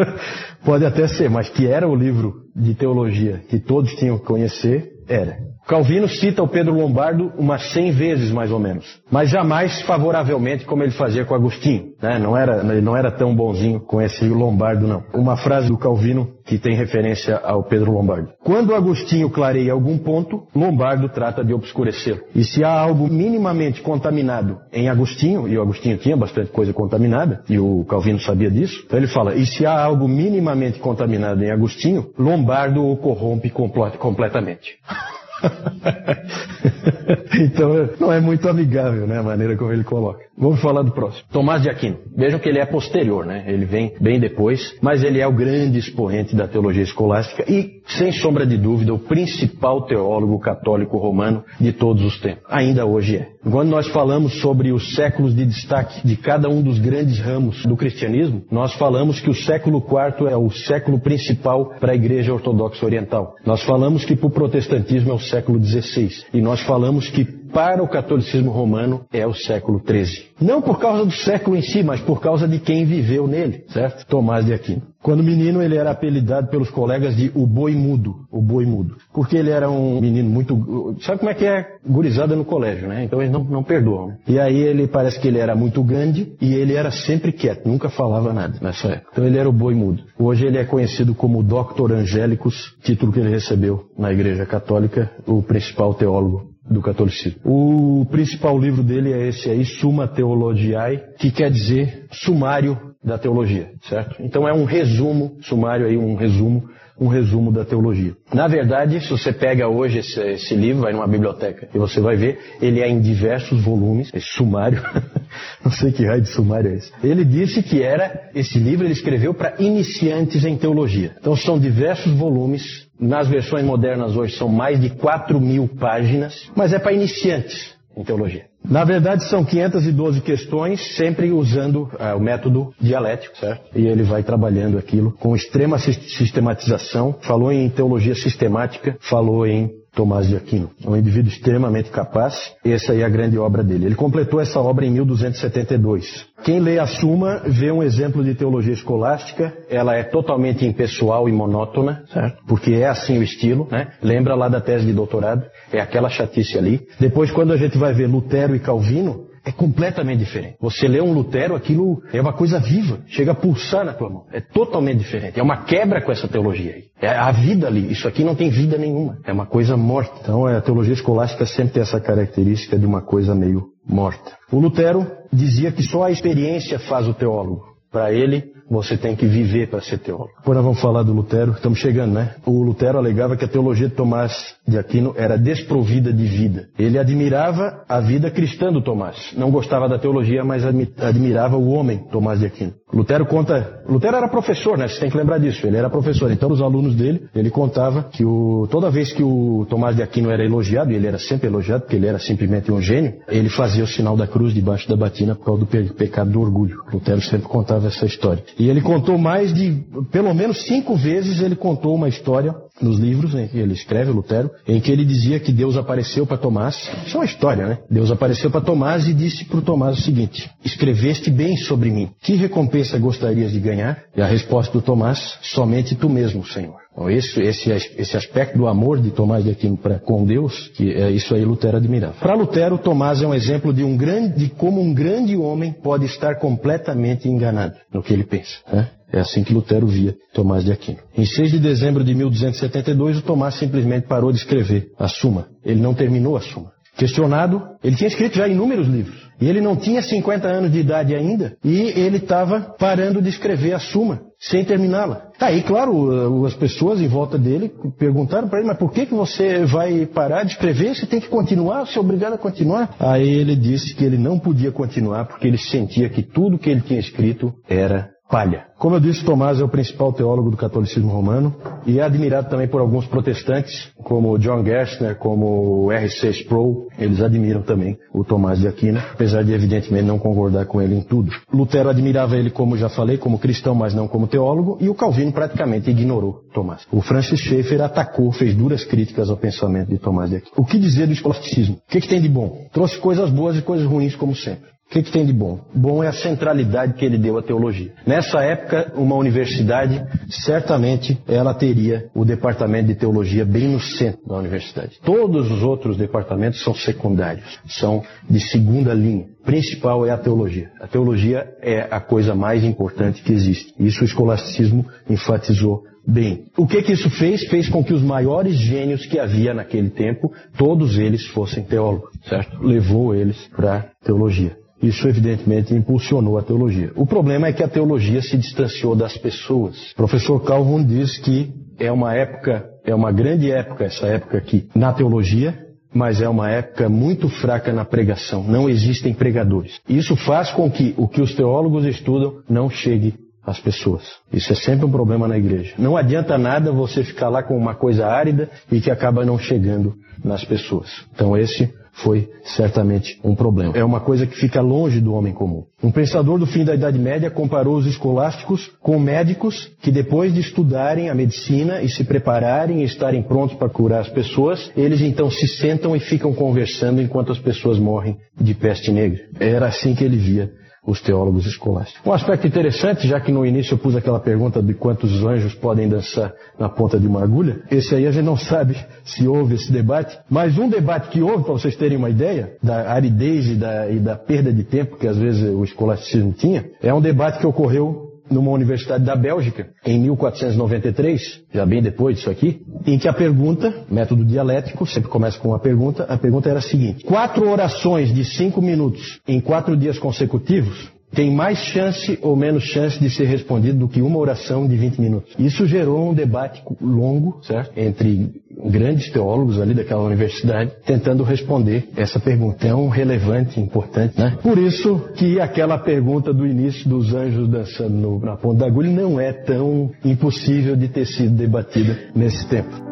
Pode 0.64 0.84
até 0.84 1.06
ser, 1.08 1.30
mas 1.30 1.48
que 1.48 1.66
era 1.66 1.88
o 1.88 1.94
livro 1.94 2.42
de 2.54 2.74
teologia 2.74 3.42
que 3.48 3.58
todos 3.58 3.92
tinham 3.94 4.18
que 4.18 4.24
conhecer, 4.24 4.92
era. 5.08 5.51
Calvino 5.66 6.08
cita 6.08 6.42
o 6.42 6.48
Pedro 6.48 6.74
Lombardo 6.74 7.32
umas 7.38 7.72
100 7.72 7.92
vezes, 7.92 8.30
mais 8.30 8.50
ou 8.50 8.58
menos, 8.58 9.00
mas 9.10 9.30
jamais 9.30 9.80
favoravelmente 9.82 10.64
como 10.64 10.82
ele 10.82 10.92
fazia 10.92 11.24
com 11.24 11.34
Agostinho. 11.34 11.92
Né? 12.02 12.18
Não, 12.18 12.36
era, 12.36 12.58
ele 12.72 12.80
não 12.80 12.96
era 12.96 13.10
tão 13.10 13.34
bonzinho 13.34 13.80
com 13.80 14.02
esse 14.02 14.24
Lombardo, 14.26 14.86
não. 14.86 15.04
Uma 15.14 15.36
frase 15.36 15.68
do 15.68 15.78
Calvino 15.78 16.28
que 16.44 16.58
tem 16.58 16.74
referência 16.74 17.36
ao 17.36 17.62
Pedro 17.62 17.92
Lombardo. 17.92 18.30
Quando 18.42 18.74
Agostinho 18.74 19.30
clareia 19.30 19.72
algum 19.72 19.96
ponto, 19.96 20.46
Lombardo 20.54 21.08
trata 21.08 21.44
de 21.44 21.54
obscurecê-lo. 21.54 22.20
E 22.34 22.44
se 22.44 22.64
há 22.64 22.72
algo 22.72 23.08
minimamente 23.08 23.80
contaminado 23.80 24.58
em 24.72 24.88
Agostinho, 24.88 25.46
e 25.46 25.56
o 25.56 25.62
Agostinho 25.62 25.96
tinha 25.96 26.16
bastante 26.16 26.50
coisa 26.50 26.72
contaminada, 26.72 27.44
e 27.48 27.58
o 27.58 27.84
Calvino 27.84 28.18
sabia 28.18 28.50
disso, 28.50 28.82
então 28.84 28.98
ele 28.98 29.06
fala, 29.06 29.34
e 29.34 29.46
se 29.46 29.64
há 29.64 29.80
algo 29.80 30.08
minimamente 30.08 30.80
contaminado 30.80 31.42
em 31.44 31.50
Agostinho, 31.50 32.10
Lombardo 32.18 32.84
o 32.84 32.96
corrompe 32.96 33.50
completamente. 33.50 34.78
então 37.40 37.90
não 37.98 38.12
é 38.12 38.20
muito 38.20 38.48
amigável, 38.48 39.06
né, 39.06 39.18
a 39.18 39.22
maneira 39.22 39.56
como 39.56 39.72
ele 39.72 39.84
coloca. 39.84 40.24
Vamos 40.36 40.60
falar 40.60 40.82
do 40.82 40.92
próximo. 40.92 41.24
Tomás 41.30 41.62
de 41.62 41.70
Aquino. 41.70 41.98
Vejam 42.16 42.38
que 42.40 42.48
ele 42.48 42.58
é 42.58 42.66
posterior, 42.66 43.24
né? 43.24 43.44
Ele 43.46 43.64
vem 43.64 43.94
bem 44.00 44.18
depois, 44.18 44.76
mas 44.80 45.02
ele 45.04 45.20
é 45.20 45.26
o 45.26 45.32
grande 45.32 45.78
expoente 45.78 46.34
da 46.34 46.48
teologia 46.48 46.82
escolástica 46.82 47.44
e, 47.50 47.82
sem 47.86 48.12
sombra 48.12 48.46
de 48.46 48.56
dúvida, 48.56 48.94
o 48.94 48.98
principal 48.98 49.82
teólogo 49.82 50.38
católico 50.40 50.98
romano 50.98 51.44
de 51.60 51.72
todos 51.72 52.02
os 52.04 52.20
tempos. 52.20 52.44
Ainda 52.48 52.86
hoje 52.86 53.16
é. 53.16 53.31
Quando 53.50 53.70
nós 53.70 53.88
falamos 53.88 54.40
sobre 54.40 54.72
os 54.72 54.94
séculos 54.94 55.34
de 55.34 55.44
destaque 55.44 56.06
de 56.06 56.16
cada 56.16 56.48
um 56.48 56.62
dos 56.62 56.78
grandes 56.78 57.18
ramos 57.18 57.64
do 57.66 57.76
cristianismo, 57.76 58.44
nós 58.50 58.72
falamos 58.74 59.20
que 59.20 59.28
o 59.28 59.34
século 59.34 59.78
IV 59.78 60.30
é 60.30 60.36
o 60.36 60.48
século 60.50 61.00
principal 61.00 61.74
para 61.80 61.90
a 61.90 61.94
Igreja 61.94 62.32
Ortodoxa 62.32 62.86
Oriental. 62.86 63.34
Nós 63.44 63.62
falamos 63.64 64.04
que 64.04 64.14
para 64.14 64.28
o 64.28 64.30
protestantismo 64.30 65.10
é 65.10 65.14
o 65.14 65.18
século 65.18 65.62
XVI. 65.62 66.24
E 66.32 66.40
nós 66.40 66.60
falamos 66.60 67.08
que 67.08 67.41
para 67.52 67.82
o 67.82 67.88
catolicismo 67.88 68.50
romano 68.50 69.04
é 69.12 69.26
o 69.26 69.34
século 69.34 69.80
XIII. 69.80 70.32
Não 70.40 70.60
por 70.60 70.80
causa 70.80 71.04
do 71.04 71.12
século 71.12 71.56
em 71.56 71.62
si, 71.62 71.82
mas 71.82 72.00
por 72.00 72.20
causa 72.20 72.48
de 72.48 72.58
quem 72.58 72.84
viveu 72.84 73.26
nele, 73.26 73.64
certo? 73.68 74.06
Tomás 74.06 74.44
de 74.44 74.52
Aquino. 74.52 74.82
Quando 75.02 75.22
menino, 75.22 75.60
ele 75.60 75.76
era 75.76 75.90
apelidado 75.90 76.48
pelos 76.48 76.70
colegas 76.70 77.16
de 77.16 77.32
o 77.34 77.44
boi 77.44 77.74
mudo, 77.74 78.14
o 78.30 78.40
boi 78.40 78.64
mudo. 78.64 78.96
Porque 79.12 79.36
ele 79.36 79.50
era 79.50 79.68
um 79.68 80.00
menino 80.00 80.30
muito. 80.30 80.96
Sabe 81.00 81.18
como 81.18 81.30
é 81.30 81.34
que 81.34 81.44
é 81.44 81.66
gurizada 81.84 82.36
no 82.36 82.44
colégio, 82.44 82.86
né? 82.88 83.02
Então 83.02 83.20
eles 83.20 83.32
não, 83.32 83.42
não 83.42 83.64
perdoam. 83.64 84.08
Né? 84.08 84.18
E 84.28 84.38
aí 84.38 84.56
ele 84.56 84.86
parece 84.86 85.18
que 85.18 85.26
ele 85.26 85.38
era 85.38 85.56
muito 85.56 85.82
grande 85.82 86.32
e 86.40 86.54
ele 86.54 86.74
era 86.74 86.92
sempre 86.92 87.32
quieto, 87.32 87.66
nunca 87.66 87.88
falava 87.88 88.32
nada 88.32 88.58
nessa 88.60 88.88
época. 88.88 89.08
Então 89.12 89.26
ele 89.26 89.38
era 89.38 89.48
o 89.48 89.52
boi 89.52 89.74
mudo. 89.74 90.04
Hoje 90.16 90.46
ele 90.46 90.58
é 90.58 90.64
conhecido 90.64 91.16
como 91.16 91.42
Doctor 91.42 91.90
Angélicos, 91.90 92.76
título 92.82 93.12
que 93.12 93.18
ele 93.18 93.30
recebeu 93.30 93.86
na 93.98 94.12
Igreja 94.12 94.46
Católica, 94.46 95.10
o 95.26 95.42
principal 95.42 95.94
teólogo 95.94 96.51
do 96.72 96.80
catolicismo. 96.80 97.40
O 97.44 98.06
principal 98.06 98.58
livro 98.58 98.82
dele 98.82 99.12
é 99.12 99.28
esse 99.28 99.48
aí, 99.50 99.64
Summa 99.64 100.08
Theologiae, 100.08 101.00
que 101.18 101.30
quer 101.30 101.50
dizer 101.50 102.06
sumário 102.10 102.92
da 103.02 103.18
teologia, 103.18 103.70
certo? 103.88 104.22
Então 104.22 104.48
é 104.48 104.52
um 104.52 104.64
resumo, 104.64 105.36
sumário 105.40 105.86
aí, 105.86 105.96
um 105.96 106.14
resumo, 106.14 106.68
um 107.02 107.08
resumo 107.08 107.52
da 107.52 107.64
teologia. 107.64 108.14
Na 108.32 108.46
verdade, 108.46 109.00
se 109.00 109.10
você 109.10 109.32
pega 109.32 109.68
hoje 109.68 109.98
esse, 109.98 110.20
esse 110.20 110.54
livro, 110.54 110.82
vai 110.82 110.92
numa 110.92 111.06
biblioteca 111.06 111.68
e 111.74 111.78
você 111.78 112.00
vai 112.00 112.16
ver, 112.16 112.38
ele 112.60 112.80
é 112.80 112.88
em 112.88 113.00
diversos 113.00 113.62
volumes, 113.62 114.10
esse 114.14 114.28
sumário, 114.28 114.80
não 115.64 115.72
sei 115.72 115.90
que 115.90 116.06
raio 116.06 116.22
de 116.22 116.28
sumário 116.28 116.70
é 116.70 116.74
esse. 116.76 116.92
Ele 117.02 117.24
disse 117.24 117.62
que 117.62 117.82
era, 117.82 118.30
esse 118.34 118.58
livro 118.58 118.86
ele 118.86 118.92
escreveu 118.92 119.34
para 119.34 119.54
iniciantes 119.58 120.44
em 120.44 120.56
teologia. 120.56 121.16
Então 121.18 121.34
são 121.34 121.58
diversos 121.58 122.12
volumes, 122.14 122.86
nas 122.98 123.26
versões 123.26 123.64
modernas 123.64 124.16
hoje 124.16 124.36
são 124.36 124.48
mais 124.48 124.80
de 124.80 124.90
4 124.90 125.40
mil 125.40 125.66
páginas, 125.66 126.50
mas 126.54 126.72
é 126.72 126.78
para 126.78 126.92
iniciantes 126.92 127.71
em 127.96 128.04
teologia. 128.04 128.46
Na 128.64 128.84
verdade, 128.84 129.28
são 129.28 129.44
512 129.44 130.20
questões, 130.20 130.96
sempre 130.96 131.30
usando 131.32 131.90
uh, 131.94 132.16
o 132.16 132.20
método 132.20 132.72
dialético, 132.80 133.36
certo? 133.36 133.76
E 133.76 133.86
ele 133.86 134.02
vai 134.02 134.22
trabalhando 134.22 134.78
aquilo 134.78 135.12
com 135.12 135.34
extrema 135.34 135.78
sistematização. 135.78 137.16
Falou 137.22 137.52
em 137.52 137.68
teologia 137.68 138.14
sistemática, 138.14 138.96
falou 139.00 139.46
em 139.46 139.81
Tomás 139.94 140.26
de 140.26 140.36
Aquino. 140.36 140.70
É 140.82 140.88
um 140.88 140.96
indivíduo 140.96 141.30
extremamente 141.30 141.90
capaz. 141.90 142.34
Essa 142.64 142.92
aí 142.92 143.02
é 143.02 143.04
a 143.04 143.08
grande 143.08 143.38
obra 143.38 143.62
dele. 143.62 143.86
Ele 143.86 143.94
completou 143.94 144.40
essa 144.40 144.58
obra 144.58 144.86
em 144.86 144.90
1272. 144.90 146.26
Quem 146.44 146.60
lê 146.60 146.78
a 146.78 146.86
Suma 146.86 147.42
vê 147.46 147.70
um 147.70 147.82
exemplo 147.82 148.24
de 148.24 148.34
teologia 148.34 148.72
escolástica. 148.72 149.52
Ela 149.68 149.94
é 149.94 150.02
totalmente 150.02 150.64
impessoal 150.64 151.28
e 151.28 151.32
monótona, 151.32 152.04
certo? 152.12 152.42
Porque 152.46 152.72
é 152.72 152.88
assim 152.88 153.18
o 153.18 153.22
estilo, 153.22 153.68
né? 153.70 153.88
Lembra 154.02 154.34
lá 154.34 154.48
da 154.48 154.60
tese 154.60 154.86
de 154.86 154.92
doutorado? 154.92 155.44
É 155.72 155.80
aquela 155.80 156.08
chatice 156.08 156.56
ali. 156.56 156.80
Depois, 156.98 157.30
quando 157.30 157.52
a 157.52 157.56
gente 157.56 157.76
vai 157.76 157.92
ver 157.92 158.06
Lutero 158.06 158.56
e 158.56 158.60
Calvino, 158.60 159.26
é 159.44 159.50
completamente 159.50 160.20
diferente. 160.20 160.56
Você 160.60 160.86
lê 160.86 161.00
um 161.00 161.12
Lutero, 161.12 161.56
aquilo 161.56 162.02
é 162.12 162.20
uma 162.20 162.32
coisa 162.32 162.60
viva, 162.60 163.00
chega 163.06 163.32
a 163.32 163.34
pulsar 163.34 163.84
na 163.84 163.92
tua 163.92 164.08
mão. 164.08 164.26
É 164.32 164.40
totalmente 164.40 164.98
diferente. 164.98 165.38
É 165.38 165.42
uma 165.42 165.64
quebra 165.64 166.00
com 166.00 166.12
essa 166.12 166.28
teologia 166.28 166.74
aí. 166.74 166.84
É 167.00 167.08
a 167.08 167.32
vida 167.32 167.66
ali. 167.66 167.90
Isso 167.90 168.06
aqui 168.06 168.22
não 168.22 168.34
tem 168.34 168.50
vida 168.50 168.78
nenhuma. 168.78 169.18
É 169.24 169.32
uma 169.32 169.46
coisa 169.46 169.76
morta. 169.76 170.20
Então 170.22 170.46
a 170.46 170.60
teologia 170.60 170.94
escolástica 170.94 171.44
sempre 171.44 171.74
tem 171.74 171.82
essa 171.82 172.00
característica 172.00 172.78
de 172.78 172.86
uma 172.86 173.02
coisa 173.02 173.34
meio 173.34 173.70
morta. 173.86 174.36
O 174.50 174.60
Lutero 174.60 175.06
dizia 175.32 175.72
que 175.72 175.82
só 175.82 176.04
a 176.04 176.10
experiência 176.10 176.78
faz 176.78 177.08
o 177.08 177.14
teólogo. 177.14 177.72
Para 177.90 178.12
ele, 178.12 178.52
você 178.72 178.96
tem 178.96 179.14
que 179.14 179.26
viver 179.26 179.68
para 179.68 179.80
ser 179.80 179.98
teólogo. 179.98 180.30
Agora 180.42 180.62
vamos 180.62 180.80
falar 180.80 181.02
do 181.02 181.12
Lutero. 181.12 181.52
Estamos 181.52 181.78
chegando, 181.78 182.14
né? 182.14 182.34
O 182.46 182.62
Lutero 182.62 182.98
alegava 182.98 183.36
que 183.36 183.44
a 183.44 183.48
teologia 183.48 183.88
de 183.88 183.94
Tomás 183.94 184.56
de 184.66 184.78
Aquino 184.78 185.14
era 185.16 185.36
desprovida 185.36 186.12
de 186.12 186.24
vida. 186.24 186.68
Ele 186.78 186.98
admirava 186.98 187.84
a 187.88 188.00
vida 188.00 188.30
cristã 188.30 188.72
do 188.72 188.80
Tomás. 188.80 189.34
Não 189.36 189.50
gostava 189.50 189.88
da 189.88 189.98
teologia, 189.98 190.42
mas 190.44 190.64
admirava 190.64 191.56
o 191.56 191.68
homem 191.70 191.98
Tomás 192.10 192.40
de 192.40 192.46
Aquino. 192.46 192.72
Lutero 192.92 193.26
conta. 193.26 193.82
Lutero 193.88 194.16
era 194.16 194.28
professor, 194.28 194.76
né? 194.76 194.86
Você 194.86 195.00
tem 195.00 195.10
que 195.10 195.16
lembrar 195.16 195.38
disso. 195.38 195.66
Ele 195.66 195.76
era 195.76 195.90
professor. 195.90 196.30
Então, 196.30 196.50
os 196.50 196.60
alunos 196.60 196.94
dele, 196.94 197.26
ele 197.34 197.50
contava 197.50 198.04
que 198.04 198.24
o, 198.24 198.68
toda 198.70 198.90
vez 198.90 199.12
que 199.12 199.22
o 199.22 199.66
Tomás 199.68 199.96
de 199.96 200.02
Aquino 200.02 200.30
era 200.30 200.44
elogiado, 200.44 200.92
e 200.92 200.94
ele 200.94 201.06
era 201.06 201.18
sempre 201.18 201.46
elogiado, 201.46 201.82
porque 201.82 201.96
ele 201.96 202.06
era 202.06 202.18
simplesmente 202.18 202.70
um 202.70 202.80
gênio, 202.80 203.14
ele 203.28 203.48
fazia 203.48 203.84
o 203.84 203.86
sinal 203.86 204.16
da 204.16 204.26
cruz 204.26 204.52
debaixo 204.52 204.88
da 204.88 204.96
batina 204.96 205.34
por 205.34 205.44
causa 205.44 205.64
do 205.64 205.94
pecado 205.94 206.30
do 206.30 206.40
orgulho. 206.40 206.82
Lutero 206.92 207.20
sempre 207.22 207.48
contava 207.48 207.86
essa 207.88 208.04
história. 208.04 208.42
E 208.62 208.70
ele 208.70 208.80
contou 208.80 209.18
mais 209.18 209.52
de, 209.52 209.82
pelo 210.12 210.32
menos 210.32 210.62
cinco 210.68 210.94
vezes, 210.94 211.40
ele 211.40 211.56
contou 211.56 211.96
uma 211.96 212.08
história 212.08 212.54
nos 212.80 212.98
livros, 212.98 213.34
né, 213.34 213.48
ele 213.52 213.74
escreve, 213.74 214.10
Lutero, 214.10 214.50
em 214.66 214.80
que 214.80 214.90
ele 214.90 215.04
dizia 215.04 215.38
que 215.38 215.52
Deus 215.52 215.76
apareceu 215.76 216.26
para 216.26 216.36
Tomás. 216.36 216.90
Isso 217.06 217.16
é 217.16 217.20
uma 217.20 217.26
história, 217.26 217.66
né? 217.66 217.78
Deus 217.90 218.10
apareceu 218.10 218.50
para 218.50 218.60
Tomás 218.60 219.06
e 219.06 219.14
disse 219.14 219.44
para 219.44 219.60
Tomás 219.60 219.98
o 219.98 220.02
seguinte: 220.02 220.50
Escreveste 220.64 221.30
bem 221.30 221.56
sobre 221.56 221.90
mim. 221.90 222.10
Que 222.20 222.34
recompensa 222.34 222.98
gostarias 222.98 223.52
de 223.52 223.60
ganhar? 223.60 224.02
E 224.16 224.22
a 224.22 224.26
resposta 224.26 224.72
do 224.72 224.82
Tomás: 224.82 225.38
Somente 225.42 225.94
tu 225.94 226.08
mesmo, 226.08 226.44
Senhor. 226.44 226.82
Então, 226.92 227.08
esse, 227.08 227.40
esse, 227.40 227.70
esse 227.70 228.16
aspecto 228.16 228.58
do 228.58 228.66
amor 228.66 229.00
de 229.00 229.10
Tomás 229.10 229.44
de 229.44 229.50
Aquino 229.50 229.78
com 230.04 230.24
Deus, 230.24 230.68
que 230.76 230.92
é 230.92 231.10
isso 231.10 231.34
aí 231.34 231.44
Lutero 231.44 231.78
admirava. 231.78 232.14
Para 232.14 232.34
Lutero, 232.34 232.76
Tomás 232.76 233.22
é 233.22 233.26
um 233.26 233.34
exemplo 233.34 233.72
de, 233.72 233.82
um 233.82 233.96
grande, 233.96 234.36
de 234.36 234.50
como 234.50 234.80
um 234.80 234.92
grande 234.92 235.36
homem 235.36 235.72
pode 235.72 236.04
estar 236.04 236.38
completamente 236.38 237.28
enganado 237.28 237.76
no 237.92 238.02
que 238.02 238.12
ele 238.12 238.24
pensa. 238.24 238.58
Né? 238.70 238.90
É 239.12 239.20
assim 239.20 239.44
que 239.44 239.52
Lutero 239.52 239.86
via 239.86 240.16
Tomás 240.32 240.64
de 240.64 240.72
Aquino. 240.72 240.98
Em 241.16 241.26
6 241.26 241.50
de 241.52 241.58
dezembro 241.58 242.02
de 242.02 242.14
1272, 242.14 243.18
o 243.18 243.22
Tomás 243.22 243.56
simplesmente 243.56 244.06
parou 244.06 244.32
de 244.32 244.38
escrever 244.38 244.90
a 244.98 245.06
Suma. 245.06 245.48
Ele 245.64 245.80
não 245.80 245.92
terminou 245.92 246.36
a 246.36 246.40
Suma. 246.40 246.72
Questionado, 246.96 247.62
ele 247.82 247.96
tinha 247.96 248.08
escrito 248.08 248.36
já 248.36 248.46
inúmeros 248.46 248.86
livros. 248.86 249.30
E 249.40 249.48
ele 249.48 249.60
não 249.60 249.74
tinha 249.74 250.00
50 250.00 250.46
anos 250.46 250.70
de 250.70 250.78
idade 250.78 251.14
ainda. 251.14 251.56
E 251.64 251.80
ele 251.98 252.18
estava 252.18 252.60
parando 252.78 253.20
de 253.20 253.28
escrever 253.28 253.72
a 253.72 253.78
Suma, 253.78 254.20
sem 254.38 254.64
terminá-la. 254.64 255.30
Tá 255.38 255.46
aí, 255.46 255.62
claro, 255.62 256.46
as 256.46 256.54
pessoas 256.54 257.00
em 257.00 257.08
volta 257.08 257.36
dele 257.36 257.72
perguntaram 257.98 258.48
para 258.48 258.60
ele, 258.60 258.68
mas 258.68 258.78
por 258.78 258.92
que, 258.92 259.06
que 259.06 259.14
você 259.14 259.64
vai 259.64 260.06
parar 260.06 260.44
de 260.44 260.52
escrever? 260.52 260.94
Você 260.94 261.06
tem 261.06 261.20
que 261.20 261.28
continuar, 261.28 261.86
você 261.86 261.98
é 261.98 262.00
obrigado 262.00 262.34
a 262.34 262.38
continuar. 262.38 262.94
Aí 263.00 263.28
ele 263.28 263.56
disse 263.56 263.94
que 263.94 264.04
ele 264.04 264.18
não 264.18 264.38
podia 264.38 264.70
continuar 264.70 265.24
porque 265.24 265.48
ele 265.48 265.58
sentia 265.58 266.08
que 266.08 266.22
tudo 266.22 266.58
que 266.58 266.70
ele 266.70 266.82
tinha 266.82 267.00
escrito 267.00 267.52
era 267.68 268.10
palha. 268.32 268.64
Como 268.78 268.96
eu 268.96 269.00
disse, 269.00 269.22
Tomás 269.22 269.60
é 269.60 269.62
o 269.62 269.68
principal 269.68 270.10
teólogo 270.10 270.50
do 270.50 270.56
catolicismo 270.56 271.12
romano 271.12 271.54
e 271.86 272.00
é 272.00 272.02
admirado 272.02 272.48
também 272.48 272.66
por 272.66 272.80
alguns 272.80 273.06
protestantes, 273.06 273.90
como 274.02 274.38
John 274.38 274.64
Gerstner, 274.64 275.16
como 275.16 275.92
R.C. 275.92 276.30
Sproul. 276.30 276.88
Eles 276.98 277.20
admiram 277.20 277.60
também 277.60 277.98
o 278.10 278.24
Tomás 278.24 278.58
de 278.58 278.66
Aquino, 278.66 278.98
apesar 278.98 279.44
de 279.44 279.52
evidentemente 279.52 280.06
não 280.06 280.18
concordar 280.18 280.64
com 280.64 280.80
ele 280.80 280.96
em 280.96 281.02
tudo. 281.02 281.30
Lutero 281.52 281.90
admirava 281.90 282.34
ele, 282.34 282.50
como 282.50 282.74
já 282.74 282.88
falei, 282.88 283.18
como 283.18 283.38
cristão, 283.38 283.74
mas 283.74 283.92
não 283.92 284.08
como 284.08 284.26
teólogo, 284.26 284.78
e 284.80 284.88
o 284.88 284.94
Calvino 284.94 285.30
praticamente 285.30 285.90
ignorou 285.90 286.40
Tomás. 286.54 286.86
O 286.90 287.02
Francis 287.02 287.38
Schaeffer 287.38 287.82
atacou, 287.82 288.32
fez 288.32 288.56
duras 288.56 288.82
críticas 288.82 289.28
ao 289.28 289.36
pensamento 289.36 289.90
de 289.90 289.98
Tomás 289.98 290.30
de 290.30 290.36
Aquino. 290.36 290.54
O 290.56 290.64
que 290.64 290.78
dizer 290.78 291.06
do 291.06 291.12
escolasticismo? 291.12 291.74
O 291.74 291.90
que, 291.90 292.00
que 292.00 292.08
tem 292.08 292.20
de 292.20 292.30
bom? 292.30 292.66
Trouxe 292.72 292.98
coisas 292.98 293.28
boas 293.30 293.58
e 293.58 293.62
coisas 293.62 293.86
ruins, 293.86 294.16
como 294.16 294.34
sempre. 294.34 294.72
O 294.92 294.94
que, 294.94 295.04
que, 295.04 295.10
tem 295.10 295.24
de 295.24 295.32
bom? 295.32 295.58
Bom 295.74 296.04
é 296.04 296.08
a 296.08 296.12
centralidade 296.12 296.92
que 296.92 297.02
ele 297.02 297.16
deu 297.16 297.38
à 297.38 297.42
teologia. 297.42 297.94
Nessa 298.06 298.42
época, 298.42 298.92
uma 298.94 299.16
universidade, 299.16 300.04
certamente, 300.28 301.18
ela 301.26 301.54
teria 301.54 302.10
o 302.14 302.26
departamento 302.26 302.88
de 302.88 302.94
teologia 302.94 303.42
bem 303.42 303.68
no 303.68 303.80
centro 303.80 304.20
da 304.28 304.36
universidade. 304.36 305.00
Todos 305.02 305.50
os 305.50 305.62
outros 305.62 305.96
departamentos 305.96 306.62
são 306.62 306.74
secundários, 306.74 307.58
são 307.68 308.02
de 308.28 308.38
segunda 308.38 308.92
linha. 308.92 309.28
Principal 309.42 310.04
é 310.04 310.10
a 310.10 310.18
teologia. 310.18 310.70
A 310.78 310.86
teologia 310.86 311.48
é 311.62 311.88
a 311.90 311.98
coisa 311.98 312.34
mais 312.34 312.62
importante 312.62 313.22
que 313.22 313.32
existe. 313.32 313.72
Isso 313.78 314.02
o 314.02 314.04
escolasticismo 314.04 314.84
enfatizou 315.08 315.84
bem. 316.06 316.44
O 316.54 316.66
que 316.66 316.82
que 316.82 316.92
isso 316.92 317.08
fez? 317.08 317.46
Fez 317.48 317.66
com 317.66 317.82
que 317.82 317.94
os 317.94 318.02
maiores 318.02 318.56
gênios 318.56 319.06
que 319.06 319.18
havia 319.18 319.54
naquele 319.54 319.88
tempo, 319.88 320.30
todos 320.58 320.98
eles 320.98 321.26
fossem 321.28 321.64
teólogos, 321.64 322.10
certo? 322.28 322.62
Levou 322.62 323.14
eles 323.14 323.48
para 323.56 323.90
teologia. 324.04 324.60
Isso, 324.82 325.06
evidentemente, 325.06 325.74
impulsionou 325.74 326.36
a 326.36 326.42
teologia. 326.42 326.90
O 326.96 327.06
problema 327.06 327.46
é 327.46 327.52
que 327.52 327.62
a 327.62 327.68
teologia 327.68 328.20
se 328.20 328.36
distanciou 328.36 328.96
das 328.96 329.16
pessoas. 329.16 329.92
O 329.92 329.96
professor 329.96 330.40
Calhoun 330.42 330.84
diz 330.84 331.18
que 331.18 331.52
é 331.78 331.90
uma 331.90 332.14
época, 332.14 332.68
é 332.84 332.94
uma 332.94 333.12
grande 333.12 333.50
época, 333.50 333.84
essa 333.84 334.06
época 334.06 334.38
aqui, 334.38 334.68
na 334.74 334.92
teologia, 334.92 335.56
mas 335.94 336.20
é 336.20 336.28
uma 336.28 336.50
época 336.50 336.88
muito 336.88 337.28
fraca 337.28 337.72
na 337.72 337.84
pregação. 337.84 338.42
Não 338.42 338.68
existem 338.68 339.14
pregadores. 339.14 339.80
Isso 339.88 340.16
faz 340.16 340.50
com 340.50 340.70
que 340.70 340.94
o 340.96 341.06
que 341.06 341.20
os 341.20 341.34
teólogos 341.34 341.84
estudam 341.84 342.40
não 342.48 342.68
chegue 342.68 343.14
às 343.44 343.60
pessoas. 343.60 344.02
Isso 344.32 344.52
é 344.52 344.56
sempre 344.56 344.86
um 344.86 344.90
problema 344.90 345.28
na 345.28 345.36
igreja. 345.36 345.74
Não 345.78 345.96
adianta 345.96 346.38
nada 346.38 346.72
você 346.72 347.04
ficar 347.04 347.28
lá 347.28 347.42
com 347.42 347.56
uma 347.56 347.74
coisa 347.74 348.06
árida 348.06 348.48
e 348.70 348.80
que 348.80 348.90
acaba 348.90 349.24
não 349.24 349.38
chegando 349.38 349.94
nas 350.24 350.44
pessoas. 350.44 350.88
Então 351.12 351.36
esse 351.36 351.72
foi 351.92 352.28
certamente 352.42 353.20
um 353.22 353.34
problema. 353.34 353.76
É 353.76 353.84
uma 353.84 354.00
coisa 354.00 354.26
que 354.26 354.36
fica 354.36 354.60
longe 354.60 355.00
do 355.00 355.12
homem 355.12 355.32
comum. 355.32 355.64
Um 355.82 355.90
pensador 355.90 356.38
do 356.38 356.46
fim 356.46 356.64
da 356.64 356.74
Idade 356.74 356.98
Média 356.98 357.30
comparou 357.30 357.76
os 357.76 357.86
escolásticos 357.86 358.70
com 358.80 358.98
médicos 358.98 359.70
que 359.80 359.90
depois 359.90 360.32
de 360.32 360.40
estudarem 360.40 361.10
a 361.10 361.14
medicina 361.14 361.82
e 361.82 361.88
se 361.88 362.04
prepararem 362.04 362.80
e 362.80 362.84
estarem 362.84 363.22
prontos 363.22 363.56
para 363.56 363.68
curar 363.68 364.00
as 364.00 364.08
pessoas, 364.08 364.72
eles 364.76 365.00
então 365.00 365.30
se 365.30 365.46
sentam 365.46 365.94
e 365.94 366.00
ficam 366.00 366.32
conversando 366.32 367.00
enquanto 367.00 367.30
as 367.30 367.38
pessoas 367.38 367.78
morrem 367.78 368.16
de 368.40 368.54
peste 368.54 368.90
negra. 368.90 369.20
Era 369.38 369.66
assim 369.66 369.94
que 369.94 370.02
ele 370.02 370.16
via 370.16 370.50
os 370.84 371.00
teólogos 371.00 371.46
escolásticos. 371.46 372.04
Um 372.04 372.12
aspecto 372.12 372.46
interessante, 372.46 373.06
já 373.06 373.20
que 373.20 373.30
no 373.30 373.46
início 373.46 373.74
eu 373.74 373.78
pus 373.78 373.94
aquela 373.94 374.18
pergunta 374.18 374.60
de 374.60 374.74
quantos 374.74 375.24
anjos 375.24 375.54
podem 375.54 375.88
dançar 375.88 376.32
na 376.58 376.68
ponta 376.68 376.98
de 376.98 377.06
uma 377.06 377.22
agulha, 377.22 377.62
esse 377.70 377.94
aí 377.94 378.06
a 378.06 378.10
gente 378.10 378.24
não 378.24 378.36
sabe 378.36 378.76
se 379.04 379.26
houve 379.28 379.54
esse 379.54 379.70
debate, 379.70 380.18
mas 380.28 380.58
um 380.58 380.68
debate 380.68 381.08
que 381.08 381.22
houve, 381.22 381.44
para 381.44 381.52
vocês 381.52 381.76
terem 381.76 381.96
uma 381.96 382.10
ideia, 382.10 382.56
da 382.62 382.90
aridez 382.90 383.46
e 383.46 383.54
da, 383.54 383.90
e 383.90 384.00
da 384.00 384.16
perda 384.16 384.52
de 384.52 384.64
tempo 384.64 384.96
que 384.96 385.06
às 385.06 385.16
vezes 385.16 385.42
o 385.42 385.62
escolasticismo 385.62 386.32
tinha, 386.32 386.64
é 386.82 386.92
um 386.92 387.00
debate 387.00 387.38
que 387.38 387.46
ocorreu 387.46 388.11
numa 388.32 388.50
universidade 388.50 389.04
da 389.04 389.14
Bélgica, 389.14 389.68
em 389.84 390.00
1493, 390.00 391.42
já 391.52 391.66
bem 391.66 391.82
depois 391.82 392.16
disso 392.16 392.30
aqui, 392.30 392.62
em 392.86 392.98
que 392.98 393.08
a 393.08 393.12
pergunta, 393.12 393.84
método 393.90 394.24
dialético, 394.24 394.86
sempre 394.86 395.08
começa 395.08 395.38
com 395.38 395.48
uma 395.48 395.58
pergunta, 395.58 396.04
a 396.04 396.16
pergunta 396.16 396.48
era 396.48 396.58
a 396.58 396.62
seguinte: 396.62 397.04
quatro 397.04 397.48
orações 397.48 398.12
de 398.14 398.24
cinco 398.24 398.60
minutos 398.60 399.20
em 399.26 399.40
quatro 399.40 399.76
dias 399.76 399.98
consecutivos 399.98 400.90
tem 401.14 401.30
mais 401.30 401.58
chance 401.58 402.18
ou 402.22 402.34
menos 402.34 402.64
chance 402.64 402.98
de 402.98 403.10
ser 403.10 403.24
respondido 403.24 403.78
do 403.78 403.88
que 403.88 404.00
uma 404.00 404.18
oração 404.18 404.66
de 404.66 404.76
20 404.76 405.00
minutos. 405.00 405.34
Isso 405.38 405.66
gerou 405.66 406.10
um 406.10 406.14
debate 406.14 406.62
longo, 406.80 407.40
certo? 407.42 407.72
Entre 407.76 408.42
grandes 408.70 409.10
teólogos 409.10 409.60
ali 409.60 409.74
daquela 409.74 410.02
universidade 410.02 410.72
tentando 410.84 411.22
responder 411.22 411.88
essa 411.96 412.20
pergunta 412.20 412.58
tão 412.68 412.88
relevante, 412.88 413.60
importante, 413.60 414.18
né? 414.18 414.38
Por 414.42 414.58
isso 414.58 415.00
que 415.14 415.40
aquela 415.40 415.78
pergunta 415.78 416.32
do 416.32 416.46
início 416.46 416.88
dos 416.88 417.12
anjos 417.14 417.48
dançando 417.48 417.94
no, 417.94 418.20
na 418.20 418.36
ponta 418.36 418.60
da 418.60 418.66
agulha 418.66 418.90
não 418.90 419.20
é 419.20 419.32
tão 419.32 419.90
impossível 420.04 420.76
de 420.76 420.88
ter 420.88 421.06
sido 421.06 421.34
debatida 421.34 421.98
nesse 422.14 422.46
tempo. 422.48 422.91